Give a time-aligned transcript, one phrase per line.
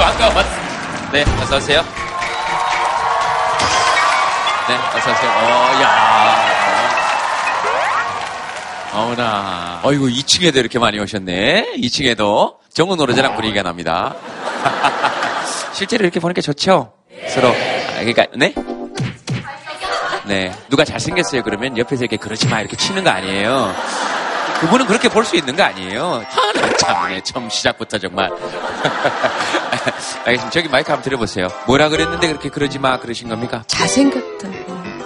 [0.00, 1.10] 반가웠습니다.
[1.12, 1.82] 네, 어서오세요.
[4.68, 5.30] 네, 어서오세요.
[5.30, 6.60] 어, 야.
[8.92, 9.80] 어머나.
[9.82, 11.74] 어이구, 2층에도 이렇게 많이 오셨네.
[11.76, 14.14] 2층에도 정우 노래자랑 분위기가 납니다.
[15.72, 16.92] 실제로 이렇게 보니까 좋죠?
[17.28, 17.48] 서로.
[17.48, 18.54] 아, 그러니까, 네?
[20.26, 20.52] 네.
[20.68, 23.74] 누가 잘생겼어요, 그러면 옆에서 이렇게 그러지 마, 이렇게 치는 거 아니에요.
[24.60, 26.24] 그분은 그렇게 볼 수 있는 거 아니에요.
[26.28, 28.30] 하나 참네, 처음 시작부터 정말.
[30.26, 30.50] 알겠습니다.
[30.50, 31.48] 저기 마이크 한번 들어보세요.
[31.66, 33.62] 뭐라 그랬는데 그렇게 그러지 마, 그러신 겁니까?
[33.66, 34.52] 잘생겼다고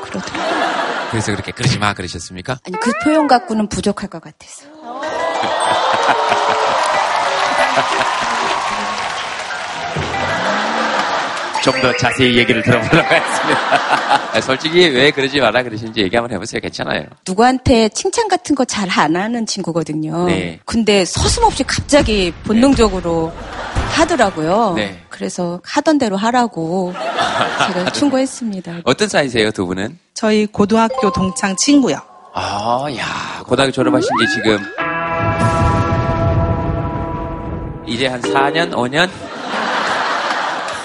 [0.02, 1.08] 그러더라고요.
[1.10, 2.58] 그래서 그렇게 그러지 마, 그러셨습니까?
[2.66, 4.64] 아니, 그 표현 갖고는 부족할 것 같아서.
[11.64, 14.40] 좀 더 자세히 얘기를 들어보도록 하겠습니다.
[14.42, 16.60] 솔직히 왜 그러지 마라 그러시는지 얘기 한번 해보세요.
[16.60, 17.04] 괜찮아요.
[17.26, 20.26] 누구한테 칭찬 같은 거 잘 안 하는 친구거든요.
[20.26, 20.60] 네.
[20.66, 23.32] 근데 서슴없이 갑자기 본능적으로
[23.92, 24.74] 하더라고요.
[24.76, 25.00] 네.
[25.08, 26.92] 그래서 하던 대로 하라고
[27.72, 28.80] 제가 충고했습니다.
[28.84, 29.98] 어떤 사이세요, 두 분은?
[30.14, 31.96] 저희 고등학교 동창 친구요.
[32.34, 34.58] 아, 야, 고등학교 졸업하신 지 지금
[37.86, 39.08] 이제 한 4년, 5년?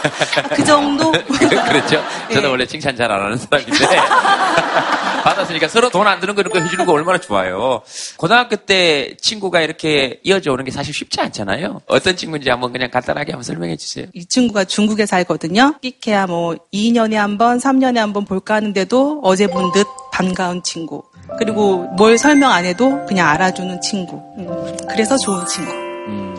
[0.55, 1.11] 그 정도?
[1.11, 2.01] 그렇죠.
[2.29, 2.47] 저도 네.
[2.47, 3.73] 원래 칭찬 잘 안 하는 사람인데
[5.23, 7.81] 받았으니까 서로 돈 안 드는 거 이런 거 해주는 거 얼마나 좋아요.
[8.17, 11.81] 고등학교 때 친구가 이렇게 이어져 오는 게 사실 쉽지 않잖아요.
[11.87, 14.05] 어떤 친구인지 한번 그냥 간단하게 한번 설명해 주세요.
[14.13, 15.75] 이 친구가 중국에 살거든요.
[15.81, 21.03] 끽해야 뭐 2년에 한 번, 3년에 한 번 볼까 하는데도 어제 본 듯 반가운 친구.
[21.37, 24.15] 그리고 뭘 설명 안 해도 그냥 알아주는 친구.
[24.37, 25.71] 음, 그래서 좋은 친구.
[25.71, 26.35] 음,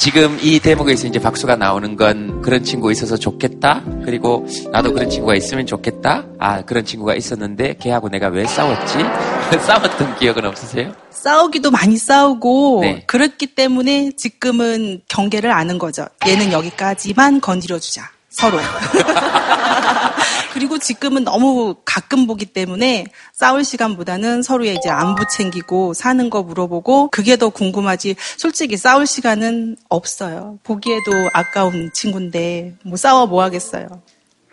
[0.00, 3.84] 지금 이 대목에서 이제 박수가 나오는 건 그런 친구 있어서 좋겠다.
[4.06, 6.24] 그리고 나도 그런 친구가 있으면 좋겠다.
[6.38, 8.94] 아, 그런 친구가 있었는데 걔하고 내가 왜 싸웠지?
[9.60, 10.94] 싸웠던 기억은 없으세요?
[11.10, 13.04] 싸우기도 많이 싸우고 네.
[13.06, 16.06] 그렇기 때문에 지금은 경계를 아는 거죠.
[16.26, 18.10] 얘는 여기까지만 건드려 주자.
[18.30, 18.58] 서로.
[20.52, 27.10] 그리고 지금은 너무 가끔 보기 때문에 싸울 시간보다는 서로의 이제 안부 챙기고 사는 거 물어보고
[27.10, 28.16] 그게 더 궁금하지.
[28.36, 30.58] 솔직히 싸울 시간은 없어요.
[30.64, 33.86] 보기에도 아까운 친구인데 뭐 싸워 뭐 하겠어요.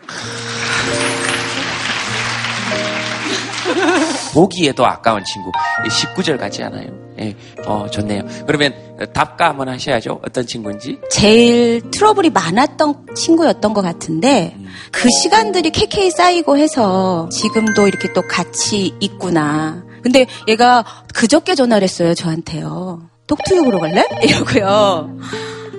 [4.34, 5.52] 보기에도 아까운 친구.
[5.88, 6.90] 19절 같지 않아요?
[7.20, 8.22] 예, 어, 좋네요.
[8.46, 8.74] 그러면
[9.14, 10.22] 답가 한번 하셔야죠.
[10.24, 11.00] 어떤 친구인지.
[11.10, 14.56] 제일 트러블이 많았던 친구였던 것 같은데
[14.92, 19.84] 그 시간들이 KK 쌓이고 해서 지금도 이렇게 또 같이 있구나.
[20.04, 23.10] 근데 얘가 그저께 전화를 했어요 저한테요.
[23.64, 24.04] 보러 갈래?
[24.24, 25.18] 이러고요.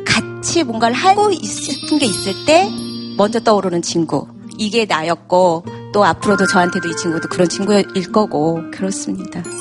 [0.04, 2.68] 같이 뭔가를 하고 싶은 게 있을 때
[3.16, 4.26] 먼저 떠오르는 친구.
[4.58, 9.42] 이게 나였고 또 앞으로도 저한테도 이 친구도 그런 친구일 거고 그렇습니다.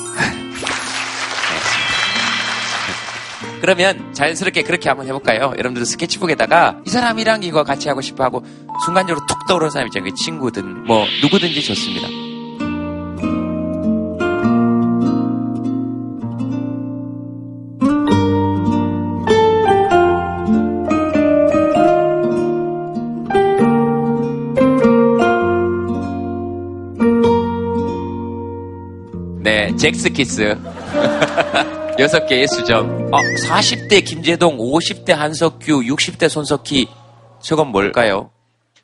[3.60, 5.52] 그러면 자연스럽게 그렇게 한번 해볼까요?
[5.58, 8.44] 여러분들 스케치북에다가 이 사람이랑 이거 같이 하고 싶어 하고
[8.84, 10.10] 순간적으로 툭 떠오르는 사람 있잖아요.
[10.10, 12.27] 그 친구든 뭐 누구든지 좋습니다.
[29.78, 30.58] 잭스키스.
[31.98, 33.08] 여섯 개의 수정.
[33.12, 36.88] 어, 40대 김재동, 50대 한석규, 60대 손석희.
[37.40, 38.30] 저건 뭘까요?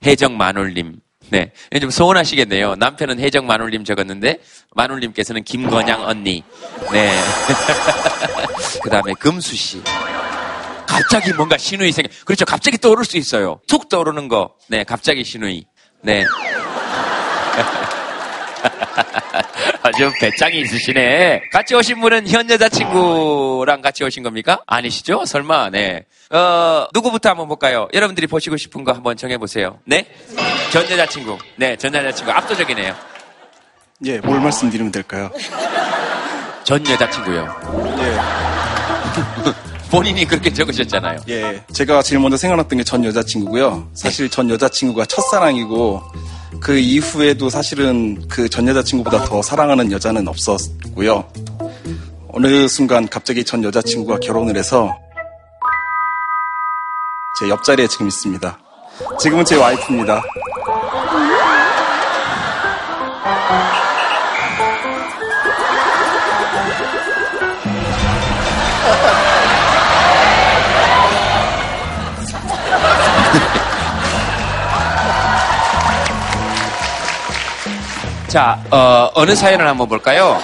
[0.07, 1.01] 해적 마눌님.
[1.31, 1.53] 네.
[1.81, 2.77] 좀 서운하시겠네요.
[2.77, 4.41] 남편은 해적 마눌님 적었는데,
[4.75, 6.43] 마눌님께서는 김건양 언니.
[6.93, 7.19] 네.
[8.83, 9.83] 그 다음에 금수씨.
[10.87, 12.09] 갑자기 뭔가 신우이 생겨.
[12.25, 12.45] 그렇죠.
[12.45, 13.61] 갑자기 떠오를 수 있어요.
[13.67, 14.55] 툭 떠오르는 거.
[14.69, 14.85] 네.
[14.85, 15.65] 갑자기 신우이.
[16.03, 16.25] 네.
[19.87, 21.43] 아주 배짱이 있으시네.
[21.53, 24.59] 같이 오신 분은 현 여자친구랑 같이 오신 겁니까?
[24.67, 25.27] 아니시죠?
[25.27, 26.07] 설마, 네.
[26.31, 27.87] 어, 누구부터 한번 볼까요?
[27.93, 29.79] 여러분들이 보시고 싶은 거 한번 정해보세요.
[29.85, 30.07] 네?
[30.73, 31.37] 전 여자친구.
[31.57, 32.33] 네, 전 여자친구.
[32.33, 32.95] 압도적이네요.
[34.07, 35.31] 예, 뭘 말씀드리면 될까요?
[36.65, 37.55] 전 여자친구요.
[37.99, 38.17] 예,
[39.91, 41.21] 본인이 그렇게 적으셨잖아요.
[41.29, 41.63] 예.
[41.75, 43.91] 제가 제일 먼저 생각났던 게 전 여자친구고요.
[43.93, 46.03] 사실 전 여자친구가 첫사랑이고,
[46.65, 51.25] 그 이후에도 사실은 그 전 여자친구보다 더 사랑하는 여자는 없었고요.
[52.29, 54.91] 어느 순간 갑자기 전 여자친구가 결혼을 해서
[57.39, 58.59] 제 옆자리에 지금 있습니다.
[59.21, 60.23] 지금은 제 와이프입니다.
[78.35, 80.37] 자, 어, 어느 사연을 한번 볼까요?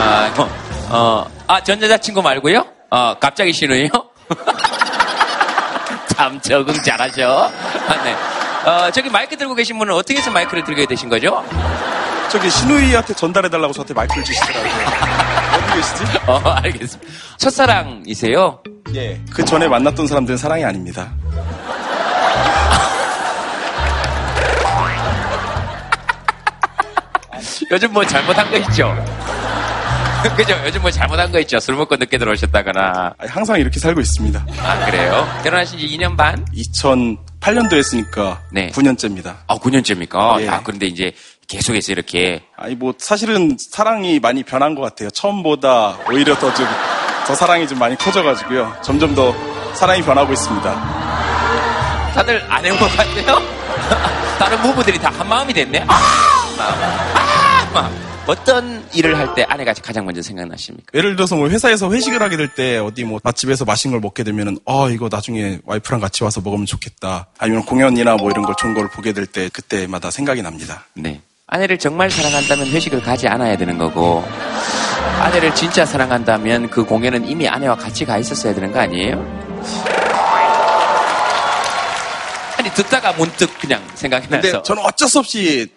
[0.00, 0.48] 아, 어,
[0.88, 2.64] 어, 아, 전 여자친구 말고요?
[2.90, 3.88] 어, 갑자기 신우이요?
[6.14, 7.50] 참 적응 잘하셔.
[7.88, 8.14] 아, 네.
[8.70, 11.44] 어, 저기 마이크 들고 계신 분은 어떻게 해서 마이크를 들게 되신 거죠?
[12.28, 14.72] 저기 신우이한테 전달해달라고 저한테 마이크를 주시더라고요.
[15.56, 16.04] 어디 계시지?
[16.28, 17.12] 어, 알겠습니다.
[17.38, 18.62] 첫사랑이세요?
[18.94, 19.20] 예.
[19.34, 21.10] 그 전에 만났던 사람들은 사랑이 아닙니다.
[27.70, 28.94] 요즘 뭐 잘못한 거 있죠?
[30.36, 30.54] 그죠?
[30.64, 31.60] 요즘 뭐 잘못한 거 있죠?
[31.60, 33.14] 술 먹고 늦게 들어오셨다거나.
[33.28, 34.44] 항상 이렇게 살고 있습니다.
[34.60, 35.28] 아, 그래요?
[35.44, 36.44] 결혼하신 지 2년 반?
[36.54, 38.70] 2008년도 했으니까 네.
[38.70, 39.36] 9년째입니다.
[39.46, 40.40] 아, 9년째입니까?
[40.42, 40.48] 예.
[40.48, 41.12] 아, 그런데 이제
[41.48, 42.42] 계속해서 이렇게.
[42.56, 45.10] 아니 뭐 사실은 사랑이 많이 변한 것 같아요.
[45.10, 46.66] 처음보다 오히려 더 좀
[47.26, 48.76] 더 사랑이 좀 많이 커져가지고요.
[48.84, 49.34] 점점 더
[49.74, 52.12] 사랑이 변하고 있습니다.
[52.14, 53.42] 다들 안 해온 것 같아요?
[54.38, 55.84] 다른 부부들이 다 한 마음이 됐네?
[55.88, 55.94] 아!
[56.56, 57.25] 막,
[57.76, 57.82] 아!
[57.82, 57.92] 막.
[58.26, 60.86] 어떤 일을 할 때 아내가 가장 먼저 생각나십니까?
[60.94, 64.58] 예를 들어서 뭐 회사에서 회식을 하게 될 때 어디 뭐 맛집에서 맛있는 걸 먹게 되면은
[64.66, 67.26] 아 이거 나중에 와이프랑 같이 와서 먹으면 좋겠다.
[67.38, 70.86] 아니면 공연이나 뭐 이런 걸 좋은 걸 보게 될 때 그때마다 생각이 납니다.
[70.94, 71.20] 네.
[71.48, 74.24] 아내를 정말 사랑한다면 회식을 가지 않아야 되는 거고,
[75.20, 79.14] 아내를 진짜 사랑한다면 그 공연은 이미 아내와 같이 가 있었어야 되는 거 아니에요?
[82.58, 84.62] 아니, 듣다가 문득 그냥 생각이 근데 나서.
[84.62, 85.68] 저는 어쩔 수 없이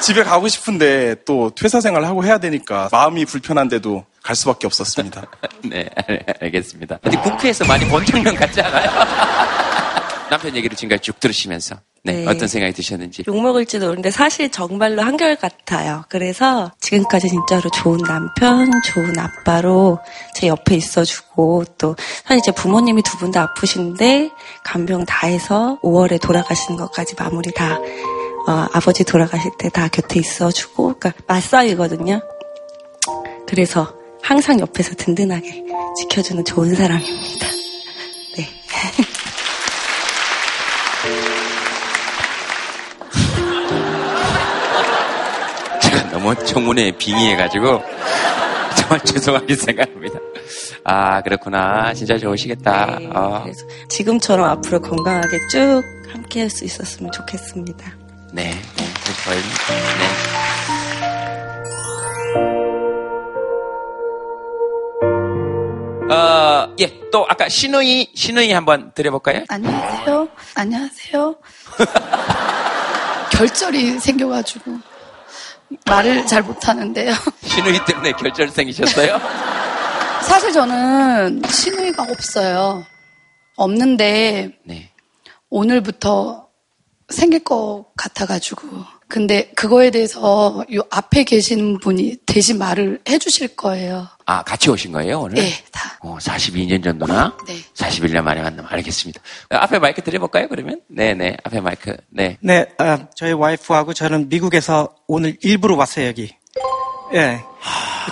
[0.00, 5.22] 집에 가고 싶은데 또 회사 생활을 하고 해야 되니까 마음이 불편한데도 갈 수밖에 없었습니다.
[5.64, 6.98] 네, 알- 알겠습니다.
[7.04, 8.90] 어디 국회에서 많이 본 장면 같지 않아요?
[10.30, 12.26] 남편 얘기를 지금까지 쭉 들으시면서 네, 네.
[12.26, 13.24] 어떤 생각이 드셨는지.
[13.26, 16.04] 욕먹을지도 모르는데 사실 정말로 한결같아요.
[16.08, 19.98] 그래서 지금까지 진짜로 좋은 남편, 좋은 아빠로
[20.34, 24.30] 제 옆에 있어주고 또 사실 제 부모님이 두 분 다 아프신데
[24.64, 27.78] 간병 다 해서 5월에 돌아가시는 것까지 마무리 다
[28.48, 32.20] 어, 아버지 돌아가실 때 다 곁에 있어주고 그러니까 맞싸이거든요.
[33.46, 35.64] 그래서 항상 옆에서 든든하게
[35.96, 37.46] 지켜주는 좋은 사람입니다.
[38.36, 38.48] 네.
[45.80, 47.82] 제가 너무 청문회에 빙의해가지고
[48.76, 50.18] 정말 죄송하게 생각합니다.
[50.84, 51.92] 아 그렇구나.
[51.94, 52.98] 진짜 좋으시겠다.
[52.98, 57.97] 네, 어, 그래서 지금처럼 앞으로 건강하게 쭉 함께 할 수 있었으면 좋겠습니다.
[58.32, 58.84] 네, 네,
[59.24, 60.48] 저희 네.
[66.14, 69.44] 어, 예, 또 아까 신우이 신우이 한번 드려볼까요?
[69.48, 70.28] 안녕하세요.
[70.54, 71.36] 안녕하세요.
[73.32, 74.78] 결절이 생겨가지고
[75.86, 77.14] 말을 잘 못하는데요.
[77.44, 79.18] 신우이 때문에 결절 생기셨어요?
[80.22, 82.84] 사실 저는 신우이가 없어요.
[83.56, 84.90] 없는데 네.
[85.50, 86.47] 오늘부터
[87.08, 88.68] 생길 것 같아가지고.
[89.08, 94.06] 근데 그거에 대해서 요 앞에 계신 분이 대신 말을 해주실 거예요.
[94.26, 95.36] 아, 같이 오신 거예요, 오늘?
[95.36, 95.96] 네, 다.
[96.00, 97.34] 어, 42년 전 누나?
[97.46, 97.56] 네.
[97.74, 99.18] 41년 만에 만나면 알겠습니다.
[99.50, 100.82] 어, 앞에 마이크 드려볼까요, 그러면?
[100.88, 101.96] 네네, 앞에 마이크.
[102.10, 102.36] 네.
[102.40, 106.36] 네, 아, 저희 와이프하고 저는 미국에서 오늘 일부러 왔어요, 여기.
[107.14, 107.40] 예.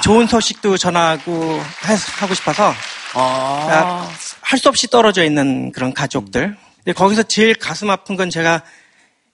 [0.03, 2.73] 좋은 소식도 전하고 해- 하고 싶어서
[3.13, 4.11] 아,
[4.41, 6.57] 할수 없이 떨어져 있는 그런 가족들.
[6.77, 8.62] 근데 거기서 제일 가슴 아픈 건 제가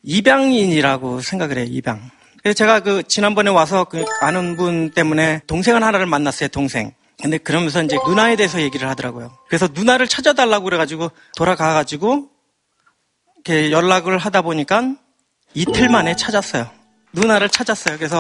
[0.03, 2.11] 입양인이라고 생각을 해요, 입양.
[2.43, 6.93] 그래서 제가 그 지난번에 와서 그 아는 분 때문에 동생을 하나를 만났어요, 동생.
[7.21, 9.37] 근데 그러면서 이제 누나에 대해서 얘기를 하더라고요.
[9.47, 12.29] 그래서 누나를 찾아달라고 그래가지고 돌아가가지고
[13.37, 14.97] 이렇게 연락을 하다 보니까
[15.55, 16.69] 이틀 만에 찾았어요.
[17.13, 17.97] 누나를 찾았어요.
[17.97, 18.19] 그래서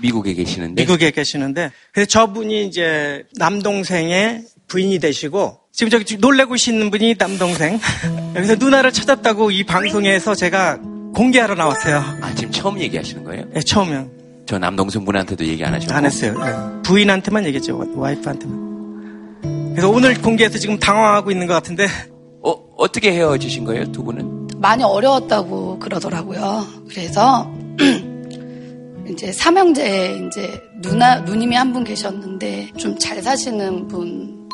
[0.00, 0.82] 미국에 계시는데.
[0.82, 7.78] 미국에 계시는데 그래서 저분이 이제 남동생의 부인이 되시고 지금 저기 놀래고 있는 분이 남동생
[8.36, 10.78] 여기서 누나를 찾았다고 이 방송에서 제가
[11.14, 11.96] 공개하러 나왔어요.
[12.20, 13.44] 아, 지금 처음 얘기하시는 거예요?
[13.52, 14.06] 네, 처음에
[14.46, 15.92] 저 남동생분한테도 얘기 안 하셨고.
[15.94, 16.34] 안 했어요.
[16.38, 16.82] 네.
[16.82, 17.80] 부인한테만 얘기했죠.
[17.94, 19.70] 와이프한테만.
[19.72, 21.86] 그래서 오늘 공개해서 지금 당황하고 있는 것 같은데
[22.42, 24.48] 어, 어떻게 헤어지신 거예요, 두 분은?
[24.56, 26.66] 많이 어려웠다고 그러더라고요.
[26.88, 27.50] 그래서
[29.08, 34.48] 이제 삼형제 이제 누나 누님이 한 분 계셨는데 좀 잘 사시는 분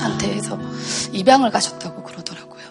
[0.00, 0.58] 한테 해서
[1.12, 2.62] 입양을 가셨다고 그러더라고요.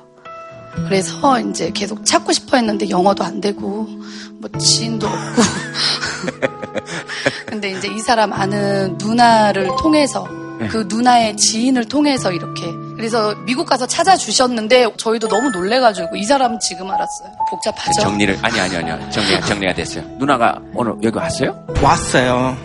[0.88, 3.88] 그래서 이제 계속 찾고 싶어 했는데 영어도 안 되고
[4.40, 5.42] 뭐 지인도 없고
[7.48, 10.28] 근데 이제 이 사람 아는 누나를 통해서
[10.70, 16.90] 그 누나의 지인을 통해서 이렇게 그래서 미국 가서 찾아주셨는데 저희도 너무 놀래가지고 이 사람 지금
[16.90, 17.30] 알았어요.
[17.50, 18.02] 복잡하죠?
[18.02, 19.10] 정리를, 아니, 아니, 아니요.
[19.10, 20.04] 정리가, 정리가 됐어요.
[20.18, 21.66] 누나가 오늘 여기 왔어요?
[21.82, 22.58] 왔어요.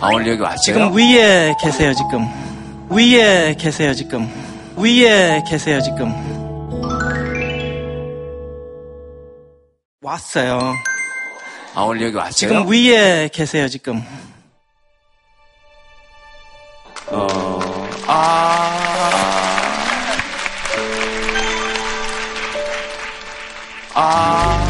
[0.00, 0.60] 아, 오늘 여기 왔어요?
[0.60, 2.28] 지금 위에 계세요, 지금.
[2.94, 4.28] 위에 계세요, 지금.
[4.76, 6.12] 위에 계세요, 지금.
[10.02, 10.58] 왔어요.
[11.74, 12.32] 아, 오늘 여기 왔어요?
[12.32, 14.02] 지금 위에 계세요, 지금.
[17.08, 17.26] 어,
[18.06, 19.10] 아,
[23.94, 24.58] 아.
[24.58, 24.61] 아.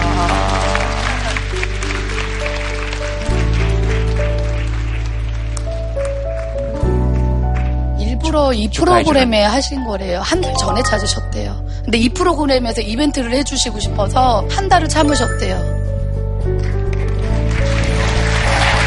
[8.32, 10.20] 일부러 이 프로그램에 하신 거래요.
[10.24, 11.64] 한 달 전에 찾으셨대요.
[11.84, 15.56] 근데 이 프로그램에서 이벤트를 해주시고 싶어서 한 달을 참으셨대요.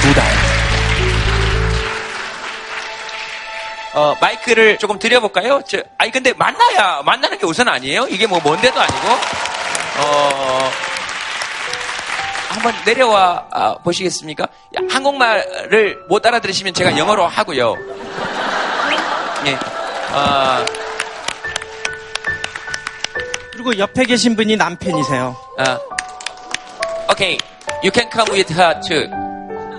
[0.01, 0.25] 두 달.
[3.93, 5.61] 어, 마이크를 조금 드려볼까요?
[5.67, 8.07] 저, 아니, 근데 만나야, 만나는 게 우선 아니에요?
[8.09, 9.07] 이게 뭐, 뭔데도 아니고.
[9.99, 10.69] 어,
[12.49, 14.43] 한번 내려와 아, 보시겠습니까?
[14.43, 17.75] 야, 한국말을 못 알아들으시면 제가 영어로 하고요.
[19.45, 19.53] 예.
[19.53, 20.65] 어,
[23.51, 25.35] 그리고 옆에 계신 분이 남편이세요.
[25.59, 25.79] 어,
[27.11, 27.37] okay,
[27.83, 29.03] you can come with her too.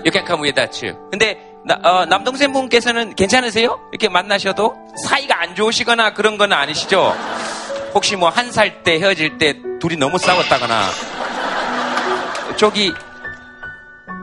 [0.05, 0.93] You can come with her too.
[1.11, 3.79] 근데 나- 어, 남동생 분께서는 괜찮으세요?
[3.91, 7.13] 이렇게 만나셔도 사이가 안 좋으시거나 그런 건 아니시죠?
[7.93, 10.81] 혹시 뭐 한 살 때 헤어질 때 둘이 너무 싸웠다거나
[12.57, 12.93] 저기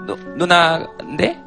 [0.06, 1.43] 누, 누나인데?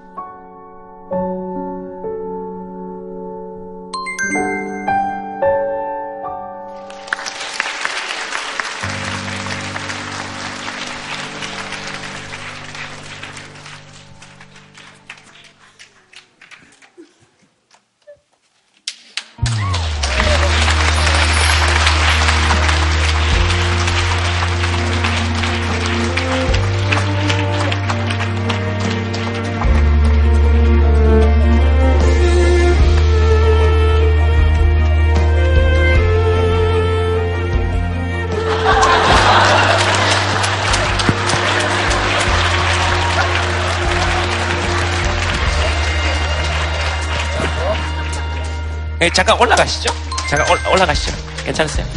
[49.18, 49.92] 잠깐 올라가시죠.
[50.30, 51.12] 잠깐 올, 올라가시죠.
[51.44, 51.88] 괜찮으세요?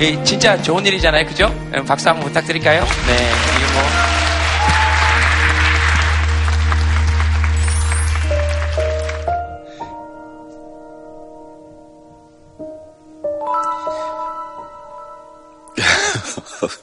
[0.00, 1.54] 예, 진짜 좋은 일이잖아요, 그죠?
[1.76, 2.84] 예, 박수 한번 부탁드릴까요?
[3.06, 3.82] 네, 이게 뭐.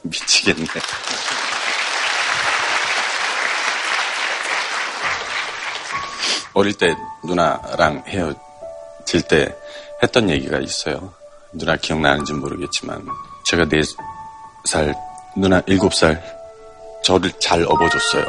[0.04, 0.66] 미치겠네.
[6.54, 8.45] 어릴 때 누나랑 헤어
[9.06, 9.54] 질 때
[10.02, 11.12] 했던 얘기가 있어요.
[11.52, 13.06] 누나 기억나는지 모르겠지만
[13.46, 13.80] 제가 네
[14.64, 14.94] 살
[15.36, 16.20] 누나 일곱 살
[17.04, 18.24] 저를 잘 업어줬어요.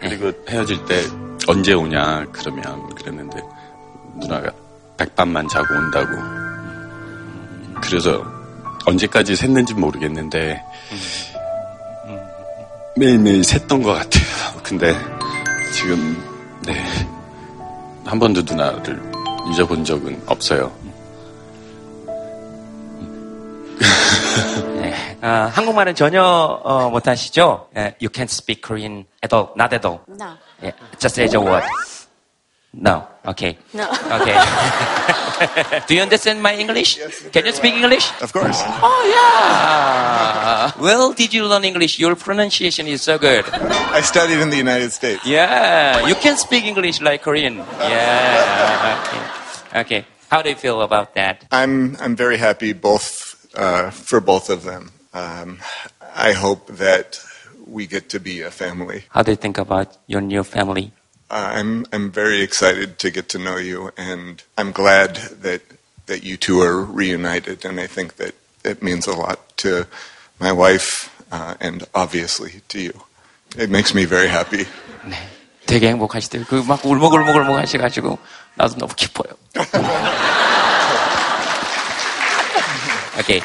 [0.00, 1.02] 그리고 헤어질 때
[1.48, 3.42] 언제 오냐 그러면 그랬는데
[4.20, 4.50] 누나가
[4.96, 6.12] 백밤만 자고 온다고.
[7.82, 8.24] 그래서
[8.86, 10.62] 언제까지 샜는지 모르겠는데
[12.96, 14.60] 매일매일 샜던 것 같아요.
[14.62, 14.94] 근데
[15.74, 16.16] 지금
[16.66, 16.84] 네.
[18.04, 19.10] 한 번도 누나를
[19.48, 20.72] 잊어본 적은 없어요.
[24.80, 25.16] 네.
[25.22, 27.68] 아, 한국말은 전혀 어, 못하시죠?
[27.76, 30.00] 예, you can't speak Korean at all, not at all.
[30.08, 30.36] No.
[30.62, 31.64] 예, just as a word.
[32.72, 33.02] No.
[33.26, 33.58] Okay.
[33.74, 33.84] No.
[34.12, 34.36] Okay.
[35.86, 36.98] Do you understand my English?
[36.98, 38.10] Yes, Can you speak English?
[38.20, 38.60] Of course.
[38.82, 40.72] Oh yeah.
[40.80, 41.98] Well, did you learn English?
[41.98, 43.44] Your pronunciation is so good.
[43.48, 45.24] I studied in the United States.
[45.24, 47.56] Yeah, you can speak English like Korean.
[47.80, 49.00] Yeah.
[49.00, 49.80] Okay.
[49.80, 50.06] Okay.
[50.30, 51.44] How do you feel about that?
[51.50, 54.92] I'm I'm very happy both uh, for both of them.
[55.12, 55.58] Um,
[56.14, 57.18] I hope that
[57.66, 59.04] we get to be a family.
[59.10, 60.92] How do you think about your new family?
[61.29, 65.61] Uh, I'm I'm very excited to get to know you, and I'm glad that
[66.05, 67.65] that you two are reunited.
[67.65, 69.87] And I think that it means a lot to
[70.39, 72.93] my wife uh, and obviously to you.
[73.57, 74.65] It makes me very happy.
[75.07, 75.15] 네.
[75.65, 76.45] 되게 행복하시대요.
[76.45, 78.19] 그 막 울먹울먹울먹 하셔가지고
[78.55, 79.33] 나도 너무 기뻐요.
[83.19, 83.41] okay.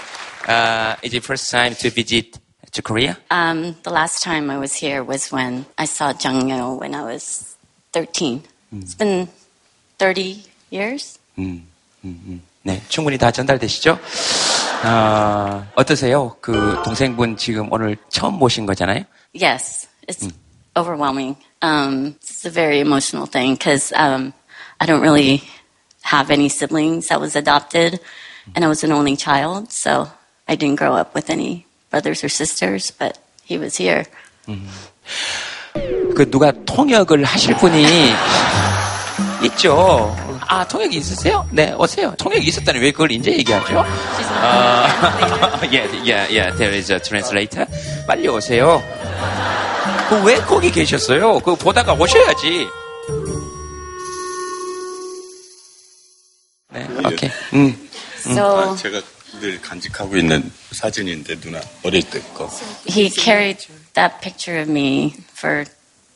[0.48, 2.38] Uh, is it first time to visit
[2.72, 3.16] to Korea?
[3.30, 7.02] Um, the last time I was here was when I saw Jung Yo when I
[7.04, 7.53] was
[7.94, 8.42] 13.
[8.72, 9.28] It's been
[9.98, 11.18] 30 years.
[12.62, 13.98] 네, 충분히 다 전달되시죠?
[14.84, 16.36] 어, 어떠세요?
[16.40, 19.04] 그 동생분 지금 오늘 처음 모신 거잖아요?
[19.34, 20.28] Yes, it's
[20.76, 21.36] overwhelming.
[21.62, 24.32] Um, it's a very emotional thing because um,
[24.80, 25.42] I don't really
[26.02, 27.10] have any siblings.
[27.10, 28.00] I was adopted,
[28.54, 30.08] and I was an only child, so
[30.48, 32.90] I didn't grow up with any brothers or sisters.
[32.90, 34.06] But he was here.
[36.15, 37.85] 그 누가 통역을 하실 분이
[39.43, 40.15] 있죠.
[40.47, 41.45] 아, 통역이 있으세요?
[41.51, 42.13] 네, 오세요.
[42.17, 43.79] 통역이 있었다니 왜 그걸 이제 얘기하죠?
[43.79, 44.87] 아,
[45.63, 47.67] yeah, yeah, yeah, there is a translator.
[48.07, 48.81] 빨리 오세요.
[50.09, 51.39] 그 왜 거기 계셨어요?
[51.39, 52.67] 그 보다가 오셔야지.
[57.05, 57.29] 오케이.
[57.53, 57.89] 음.
[58.25, 59.01] So 아, 제가
[59.39, 62.49] 늘 간직하고 있는 사진인데 누나 어릴 때 거.
[62.87, 65.65] he carried that picture of me for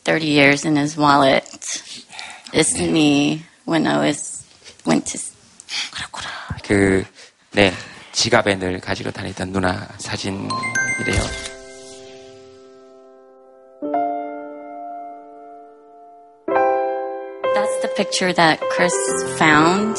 [0.04, 1.44] 30 years in his wallet.
[2.52, 4.44] This is me when I was
[4.84, 5.18] went to
[6.62, 7.04] 그,
[7.52, 7.72] 네,
[8.12, 11.20] 지갑에 늘 가지고 다니던 누나 사진이래요.
[17.54, 18.94] That's the picture that Chris
[19.36, 19.96] found.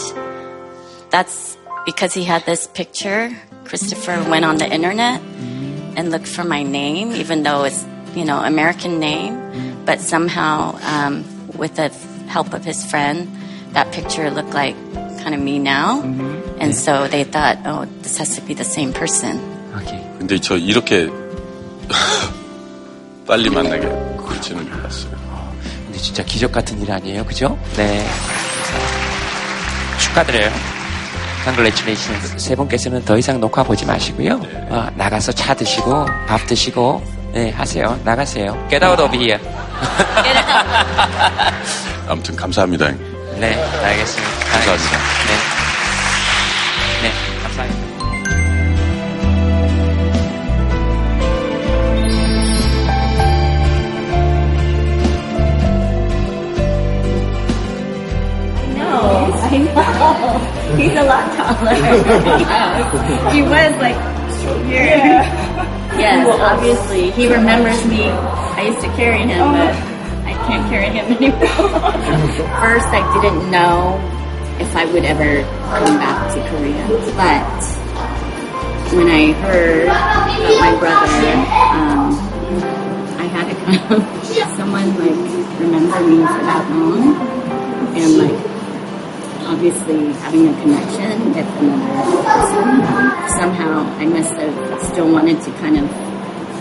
[1.11, 3.29] That's because he had this picture.
[3.63, 5.21] Christopher went on the internet
[5.95, 9.37] and looked for my name, even though it's, you know, American name.
[9.86, 11.24] But somehow, um,
[11.56, 11.90] with the
[12.28, 13.28] help of his friend,
[13.72, 14.76] that picture looked like
[15.22, 16.00] kind of me now.
[16.60, 19.40] And so they thought, oh, this has to be the same person.
[19.74, 20.00] 오케이.
[20.18, 21.08] 근데 저 이렇게
[23.26, 23.88] 빨리 만나게
[24.28, 25.12] 될지는 몰랐어요.
[25.86, 27.24] 근데 진짜 기적 같은 일 아니에요?
[27.24, 27.58] 그죠?
[27.76, 28.04] 네.
[30.00, 30.50] 축하드려요.
[31.44, 32.34] Congratulations.
[32.36, 34.40] 세 분께서는 더 이상 녹화 보지 마시고요.
[34.68, 37.98] 어, 나가서 차 드시고, 밥 드시고, 네, 하세요.
[38.04, 38.66] 나가세요.
[38.68, 39.40] Get out of here.
[42.08, 42.90] 아무튼 감사합니다.
[43.36, 44.32] 네, 알겠습니다.
[44.52, 44.98] 감사합니다.
[45.26, 45.32] 네.
[47.02, 47.90] 네, 감사합니다.
[58.60, 59.30] I know.
[60.76, 61.74] He's a lot taller.
[63.32, 63.96] he was like
[64.66, 65.49] here.
[66.00, 67.10] Yes, obviously.
[67.10, 68.08] He remembers me.
[68.08, 69.74] I used to carry him, but
[70.24, 71.46] I can't carry him anymore.
[72.60, 74.00] First, I didn't know
[74.58, 75.42] if I would ever
[75.76, 76.84] come back to Korea.
[77.16, 77.62] But
[78.96, 81.32] when I heard about my brother,
[81.76, 82.16] um,
[83.20, 85.20] I had to kind of someone like
[85.60, 87.14] remember me for that long,
[87.96, 88.59] and like
[89.50, 92.80] obviously having a connection with another person.
[93.40, 95.84] Somehow I must have still wanted to kind of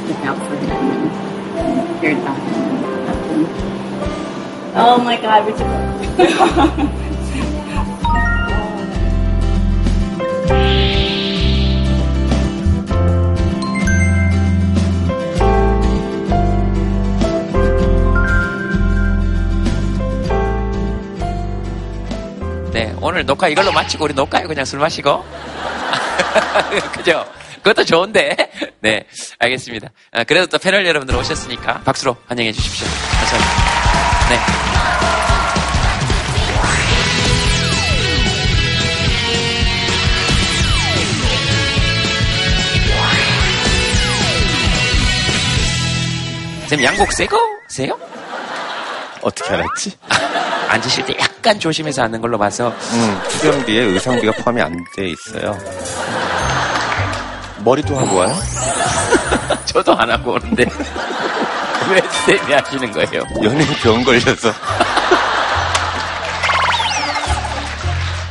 [0.10, 3.46] look out for him and cared about him.
[4.76, 7.06] Oh my god, Richard.
[22.80, 25.22] 네, 오늘 녹화 이걸로 마치고 우리 녹화에 그냥 술 마시고.
[26.96, 27.26] 그죠?
[27.58, 28.38] 그것도 좋은데.
[28.80, 29.04] 네,
[29.38, 29.90] 알겠습니다.
[30.14, 32.88] 아, 그래도 또 패널 여러분들 오셨으니까 박수로 환영해 주십시오.
[32.88, 34.30] 감사합니다.
[34.30, 34.40] 네.
[46.62, 47.38] 선생님 양복 새거?
[47.68, 48.00] 세요?
[49.22, 49.98] 어떻게 알았지?
[50.70, 55.58] 앉으실 때 약간 조심해서 앉는 걸로 봐서 음, 출연비에 의상비가 포함이 안 돼 있어요.
[57.64, 58.36] 머리도 하고 와요?
[59.66, 60.64] 저도 안 하고 오는데
[61.92, 62.02] 왜
[62.38, 63.24] 쌤이 하시는 거예요?
[63.44, 64.52] 연예인 병 걸려서.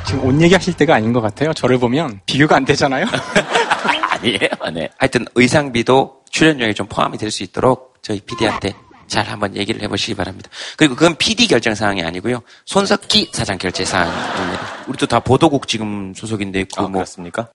[0.07, 1.53] 지금 옷 얘기하실 때가 아닌 것 같아요.
[1.53, 3.05] 저를 보면 비교가 안 되잖아요.
[4.12, 4.38] 아니에요.
[4.72, 4.88] 네.
[4.98, 8.72] 하여튼 의상비도 출연료에 좀 포함이 될 수 있도록 저희 PD한테
[9.09, 10.49] 잘 한번 얘기를 해보시기 바랍니다.
[10.77, 12.42] 그리고 그건 PD 결정 사항이 아니고요.
[12.66, 14.85] 손석기 사장 결제 사항입니다.
[14.87, 17.51] 우리도 다 보도국 지금 소속인데 있고 뭐 그렇습니까?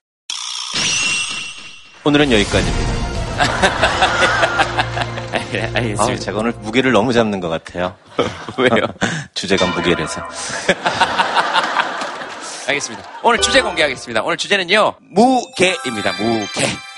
[2.04, 2.94] 오늘은 여기까지입니다.
[5.52, 6.04] 네, 알겠습니다.
[6.04, 7.96] 아, 제가 오늘 무게를 너무 잡는 것 같아요.
[8.58, 8.86] 왜요?
[9.34, 10.22] 주제가 무게라서.
[12.68, 13.10] 알겠습니다.
[13.24, 14.24] 오늘 주제 공개하겠습니다.
[14.24, 16.12] 오늘 주제는요, 무게입니다.
[16.14, 16.93] 무게.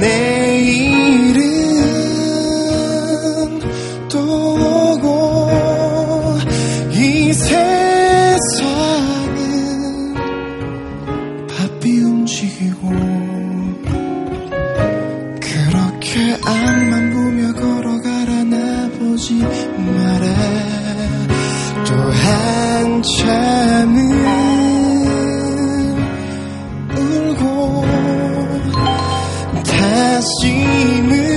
[0.00, 1.38] 내일은
[4.08, 4.18] 또
[4.54, 5.50] 오고
[6.92, 7.54] 이 세상은
[11.48, 12.88] 바삐 움직이고
[15.40, 20.26] 그렇게 앞만 보며 걸어가라 나보지 마라
[21.86, 23.97] 또 한참
[29.78, 31.27] 다짐을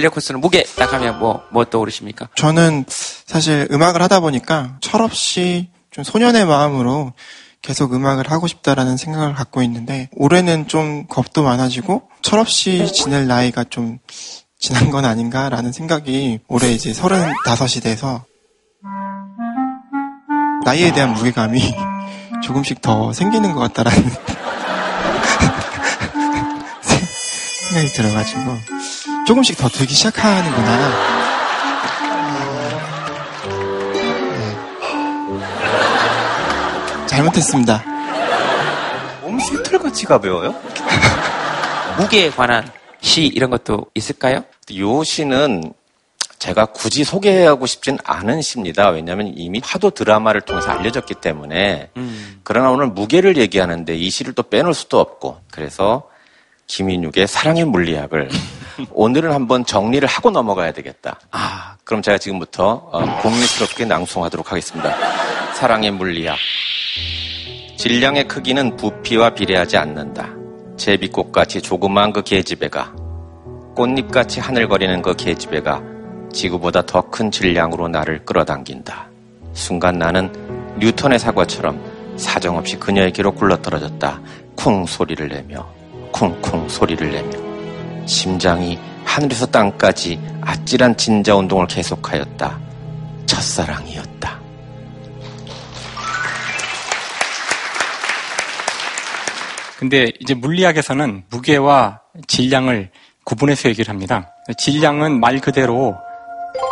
[0.00, 2.28] 빌리코스는 무게 딱 하면 뭐, 뭐 떠오르십니까?
[2.34, 7.12] 저는 사실 음악을 하다 보니까 철없이 좀 소년의 마음으로
[7.62, 13.98] 계속 음악을 하고 싶다라는 생각을 갖고 있는데 올해는 좀 겁도 많아지고 철없이 지낼 나이가 좀
[14.58, 18.24] 지난 건 아닌가라는 생각이 올해 이제 서른다섯이 돼서
[20.64, 21.60] 나이에 대한 무게감이
[22.42, 24.02] 조금씩 더 생기는 것 같다라는
[27.68, 28.79] 생각이 들어가지고
[29.26, 30.76] 조금씩 더 들기 시작하는구나.
[30.78, 31.20] 네.
[37.06, 37.84] 잘못했습니다.
[39.22, 40.54] 몸이 쇠틀같이 가벼워요?
[41.98, 44.44] 무게에 관한 시 이런 것도 있을까요?
[44.78, 45.72] 요 시는
[46.38, 48.88] 제가 굳이 소개하고 싶진 않은 시입니다.
[48.88, 51.90] 왜냐하면 이미 하도 드라마를 통해서 알려졌기 때문에.
[51.98, 52.40] 음.
[52.42, 55.42] 그러나 오늘 무게를 얘기하는데 이 시를 또 빼놓을 수도 없고.
[55.50, 56.08] 그래서
[56.68, 58.30] 김인육의 사랑의 물리학을
[58.92, 61.18] 오늘은 한번 정리를 하고 넘어가야 되겠다.
[61.30, 64.94] 아, 그럼 제가 지금부터 어, 공유스럽게 낭송하도록 하겠습니다.
[65.54, 66.36] 사랑의 물리학.
[67.76, 70.28] 질량의 크기는 부피와 비례하지 않는다.
[70.76, 72.94] 제비꽃같이 조그마한 그 계집애가
[73.74, 75.82] 꽃잎같이 하늘거리는 그 계집애가
[76.32, 79.08] 지구보다 더 큰 질량으로 나를 끌어당긴다.
[79.52, 80.30] 순간 나는
[80.78, 84.20] 뉴턴의 사과처럼 사정없이 그녀에게로 굴러떨어졌다.
[84.56, 85.66] 쿵 소리를 내며
[86.12, 87.49] 쿵쿵 소리를 내며
[88.10, 92.58] 심장이 하늘에서 땅까지 아찔한 진자 운동을 계속하였다.
[93.24, 94.40] 첫사랑이었다.
[99.78, 102.90] 근데 이제 물리학에서는 무게와 질량을
[103.24, 104.34] 구분해서 얘기를 합니다.
[104.58, 105.96] 질량은 말 그대로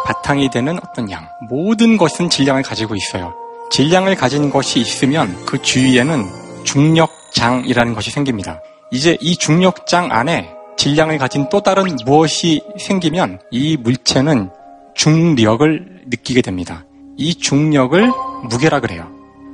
[0.05, 1.29] 바탕이 되는 어떤 양.
[1.49, 3.35] 모든 것은 질량을 가지고 있어요.
[3.71, 8.61] 질량을 가진 것이 있으면 그 주위에는 중력장이라는 것이 생깁니다.
[8.91, 14.51] 이제 이 중력장 안에 질량을 가진 또 다른 무엇이 생기면 이 물체는
[14.95, 16.87] 중력을 느끼게 됩니다.
[17.17, 18.11] 이 중력을
[18.49, 19.11] 무게라 그래요.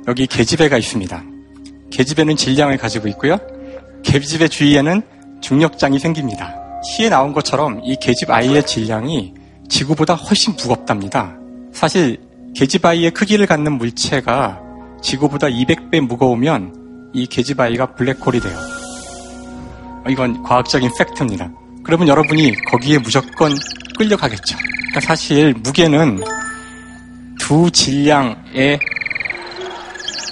[0.07, 1.23] 여기 계집애가 있습니다.
[1.91, 3.39] 계집애는 질량을 가지고 있고요.
[4.03, 5.01] 계집애 주위에는
[5.41, 6.55] 중력장이 생깁니다.
[6.83, 9.33] 시에 나온 것처럼 이 계집 아이의 질량이
[9.67, 11.35] 지구보다 훨씬 무겁답니다.
[11.73, 12.19] 사실
[12.55, 14.61] 계집 아이의 크기를 갖는 물체가
[15.01, 18.84] 지구보다 200배 무거우면 이 계집 아이가 블랙홀이 돼요.
[20.09, 21.49] 이건 과학적인 팩트입니다.
[21.83, 23.51] 그러면 여러분이 거기에 무조건
[23.97, 24.57] 끌려가겠죠.
[24.57, 26.23] 그러니까 사실 무게는
[27.39, 28.79] 두 질량의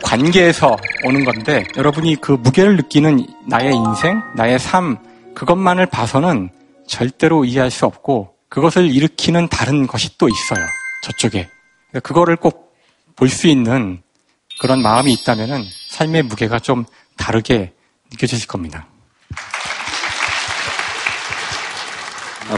[0.04, 4.98] 관계에서 오는 건데 여러분이 그 무게를 느끼는 나의 인생, 나의 삶
[5.34, 6.50] 그것만을 봐서는
[6.88, 10.66] 절대로 이해할 수 없고 그것을 일으키는 다른 것이 또 있어요.
[11.04, 11.50] 저쪽에.
[11.90, 12.64] 그러니까 그거를 꼭
[13.16, 14.02] 볼 수 있는
[14.60, 16.86] 그런 마음이 있다면은 삶의 무게가 좀
[17.18, 17.74] 다르게
[18.12, 18.88] 느껴지실 겁니다.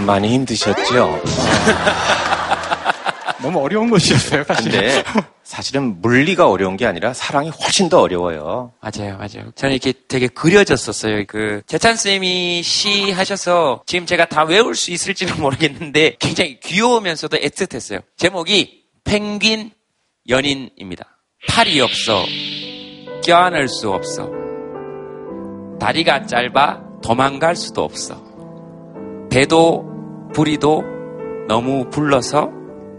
[0.06, 1.22] 많이 힘드셨죠?
[3.42, 4.72] 너무 어려운 것이었어요, 사실.
[4.72, 5.04] 근데
[5.44, 8.74] 사실은 물리가 어려운 게 아니라 사랑이 훨씬 더 어려워요.
[8.82, 9.52] 맞아요, 맞아요.
[9.56, 11.26] 저는 이렇게 되게 그려졌었어요.
[11.28, 18.02] 그, 재찬 쌤이 시 하셔서 지금 제가 다 외울 수 있을지는 모르겠는데 굉장히 귀여우면서도 애틋했어요.
[18.18, 19.70] 제목이 펭귄
[20.28, 21.06] 연인입니다.
[21.48, 22.26] 팔이 없어.
[23.24, 24.30] 껴안을 수 없어.
[25.80, 28.35] 다리가 짧아 도망갈 수도 없어.
[29.30, 29.86] 배도
[30.34, 30.84] 부리도
[31.48, 32.52] 너무 불러서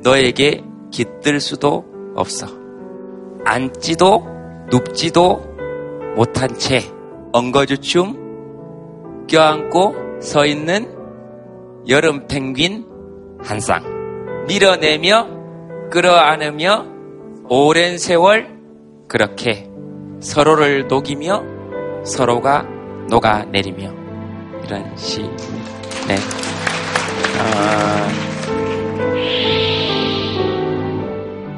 [0.02, 1.84] 너에게 깃들 수도
[2.14, 2.46] 없어.
[3.44, 4.26] 앉지도
[4.70, 5.42] 눕지도
[6.16, 6.80] 못한 채
[7.32, 10.88] 엉거주춤 껴안고 서 있는
[11.88, 12.86] 여름 펭귄
[13.42, 13.82] 한 쌍.
[14.46, 15.28] 밀어내며
[15.90, 16.86] 끌어안으며
[17.48, 18.56] 오랜 세월
[19.08, 19.70] 그렇게
[20.20, 21.42] 서로를 녹이며
[22.04, 22.66] 서로가
[23.08, 23.92] 녹아내리며
[24.64, 25.22] 이런 시.
[26.06, 26.16] 네.
[27.38, 28.08] 아...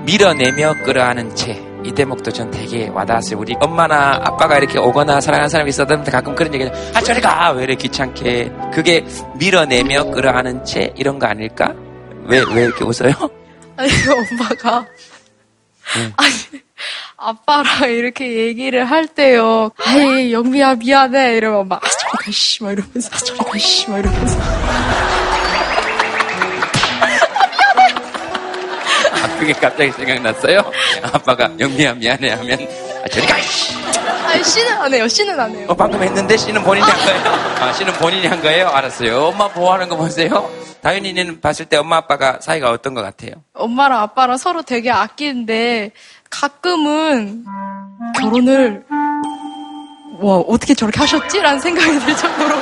[0.04, 1.62] 밀어내며 끌어안은 채.
[1.84, 3.38] 이 대목도 전 되게 와닿았어요.
[3.38, 6.76] 우리 엄마나 아빠가 이렇게 오거나 사랑하는 사람이 있어도 가끔 그런 얘기 하죠.
[6.94, 7.50] 아, 저리 가!
[7.52, 8.50] 왜 이렇게 귀찮게.
[8.72, 9.04] 그게
[9.36, 10.92] 밀어내며 끌어안은 채?
[10.96, 11.72] 이런 거 아닐까?
[12.24, 13.12] 왜, 왜 이렇게 웃어요?
[13.76, 14.86] 아니, 엄마가.
[16.16, 16.34] 아니,
[17.20, 19.70] 아빠랑 이렇게 얘기를 할 때요.
[19.84, 21.36] 아이, 영미야, 미안해.
[21.36, 22.62] 이러면 막, 아, 저리 가, 씨.
[22.62, 23.90] 막 이러면서, 아, 저리 가, 씨.
[23.90, 24.38] 막 이러면서.
[29.12, 30.62] 아, 그게 갑자기 생각났어요?
[31.02, 32.58] 아빠가 영미야 미안해 하면
[33.04, 33.36] 아, 저리 가!
[33.40, 33.74] 씨.
[34.38, 35.08] 아니, 씨는 안 해요.
[35.08, 35.66] 씨는 안 해요.
[35.68, 37.34] 어, 방금 했는데 씨는 본인이 한 거예요?
[37.60, 38.68] 아, 씨는 본인이 한 거예요?
[38.68, 39.24] 알았어요.
[39.24, 40.48] 엄마 보호하는 거 보세요.
[40.80, 43.32] 다윤이는 봤을 때 엄마 아빠가 사이가 어떤 것 같아요?
[43.52, 45.90] 엄마랑 아빠랑 서로 되게 아끼는데
[46.30, 47.44] 가끔은
[48.20, 48.84] 결혼을
[50.20, 51.40] 와 어떻게 저렇게 하셨지?
[51.40, 52.60] 라는 생각이 들 정도로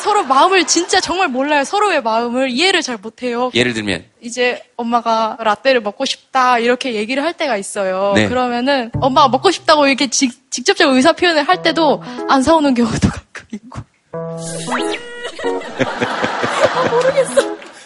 [0.00, 1.64] 서로 마음을 진짜 정말 몰라요.
[1.64, 3.50] 서로의 마음을 이해를 잘 못해요.
[3.54, 8.12] 예를 들면 이제 엄마가 라떼를 먹고 싶다 이렇게 얘기를 할 때가 있어요.
[8.14, 8.28] 네.
[8.28, 13.46] 그러면은 엄마가 먹고 싶다고 이렇게 직, 직접적 의사 표현을 할 때도 안 사오는 경우도 가끔
[13.52, 13.80] 있고.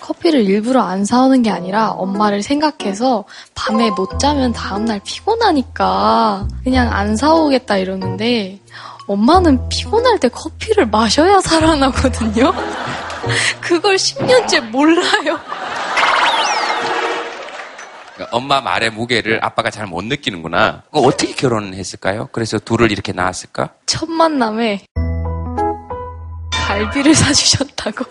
[0.00, 3.24] 커피를 일부러 안 사오는 게 아니라 엄마를 생각해서
[3.54, 8.58] 밤에 못 자면 다음날 피곤하니까 그냥 안 사오겠다 이러는데
[9.06, 12.52] 엄마는 피곤할 때 커피를 마셔야 살아나거든요.
[13.60, 15.38] 그걸 10년째 몰라요.
[18.30, 20.82] 엄마 말의 무게를 아빠가 잘 못 느끼는구나.
[20.92, 22.28] 어떻게 결혼했을까요?
[22.32, 23.70] 그래서 둘을 이렇게 낳았을까?
[23.86, 24.84] 첫 만남에
[26.52, 28.04] 갈비를 사주셨다고.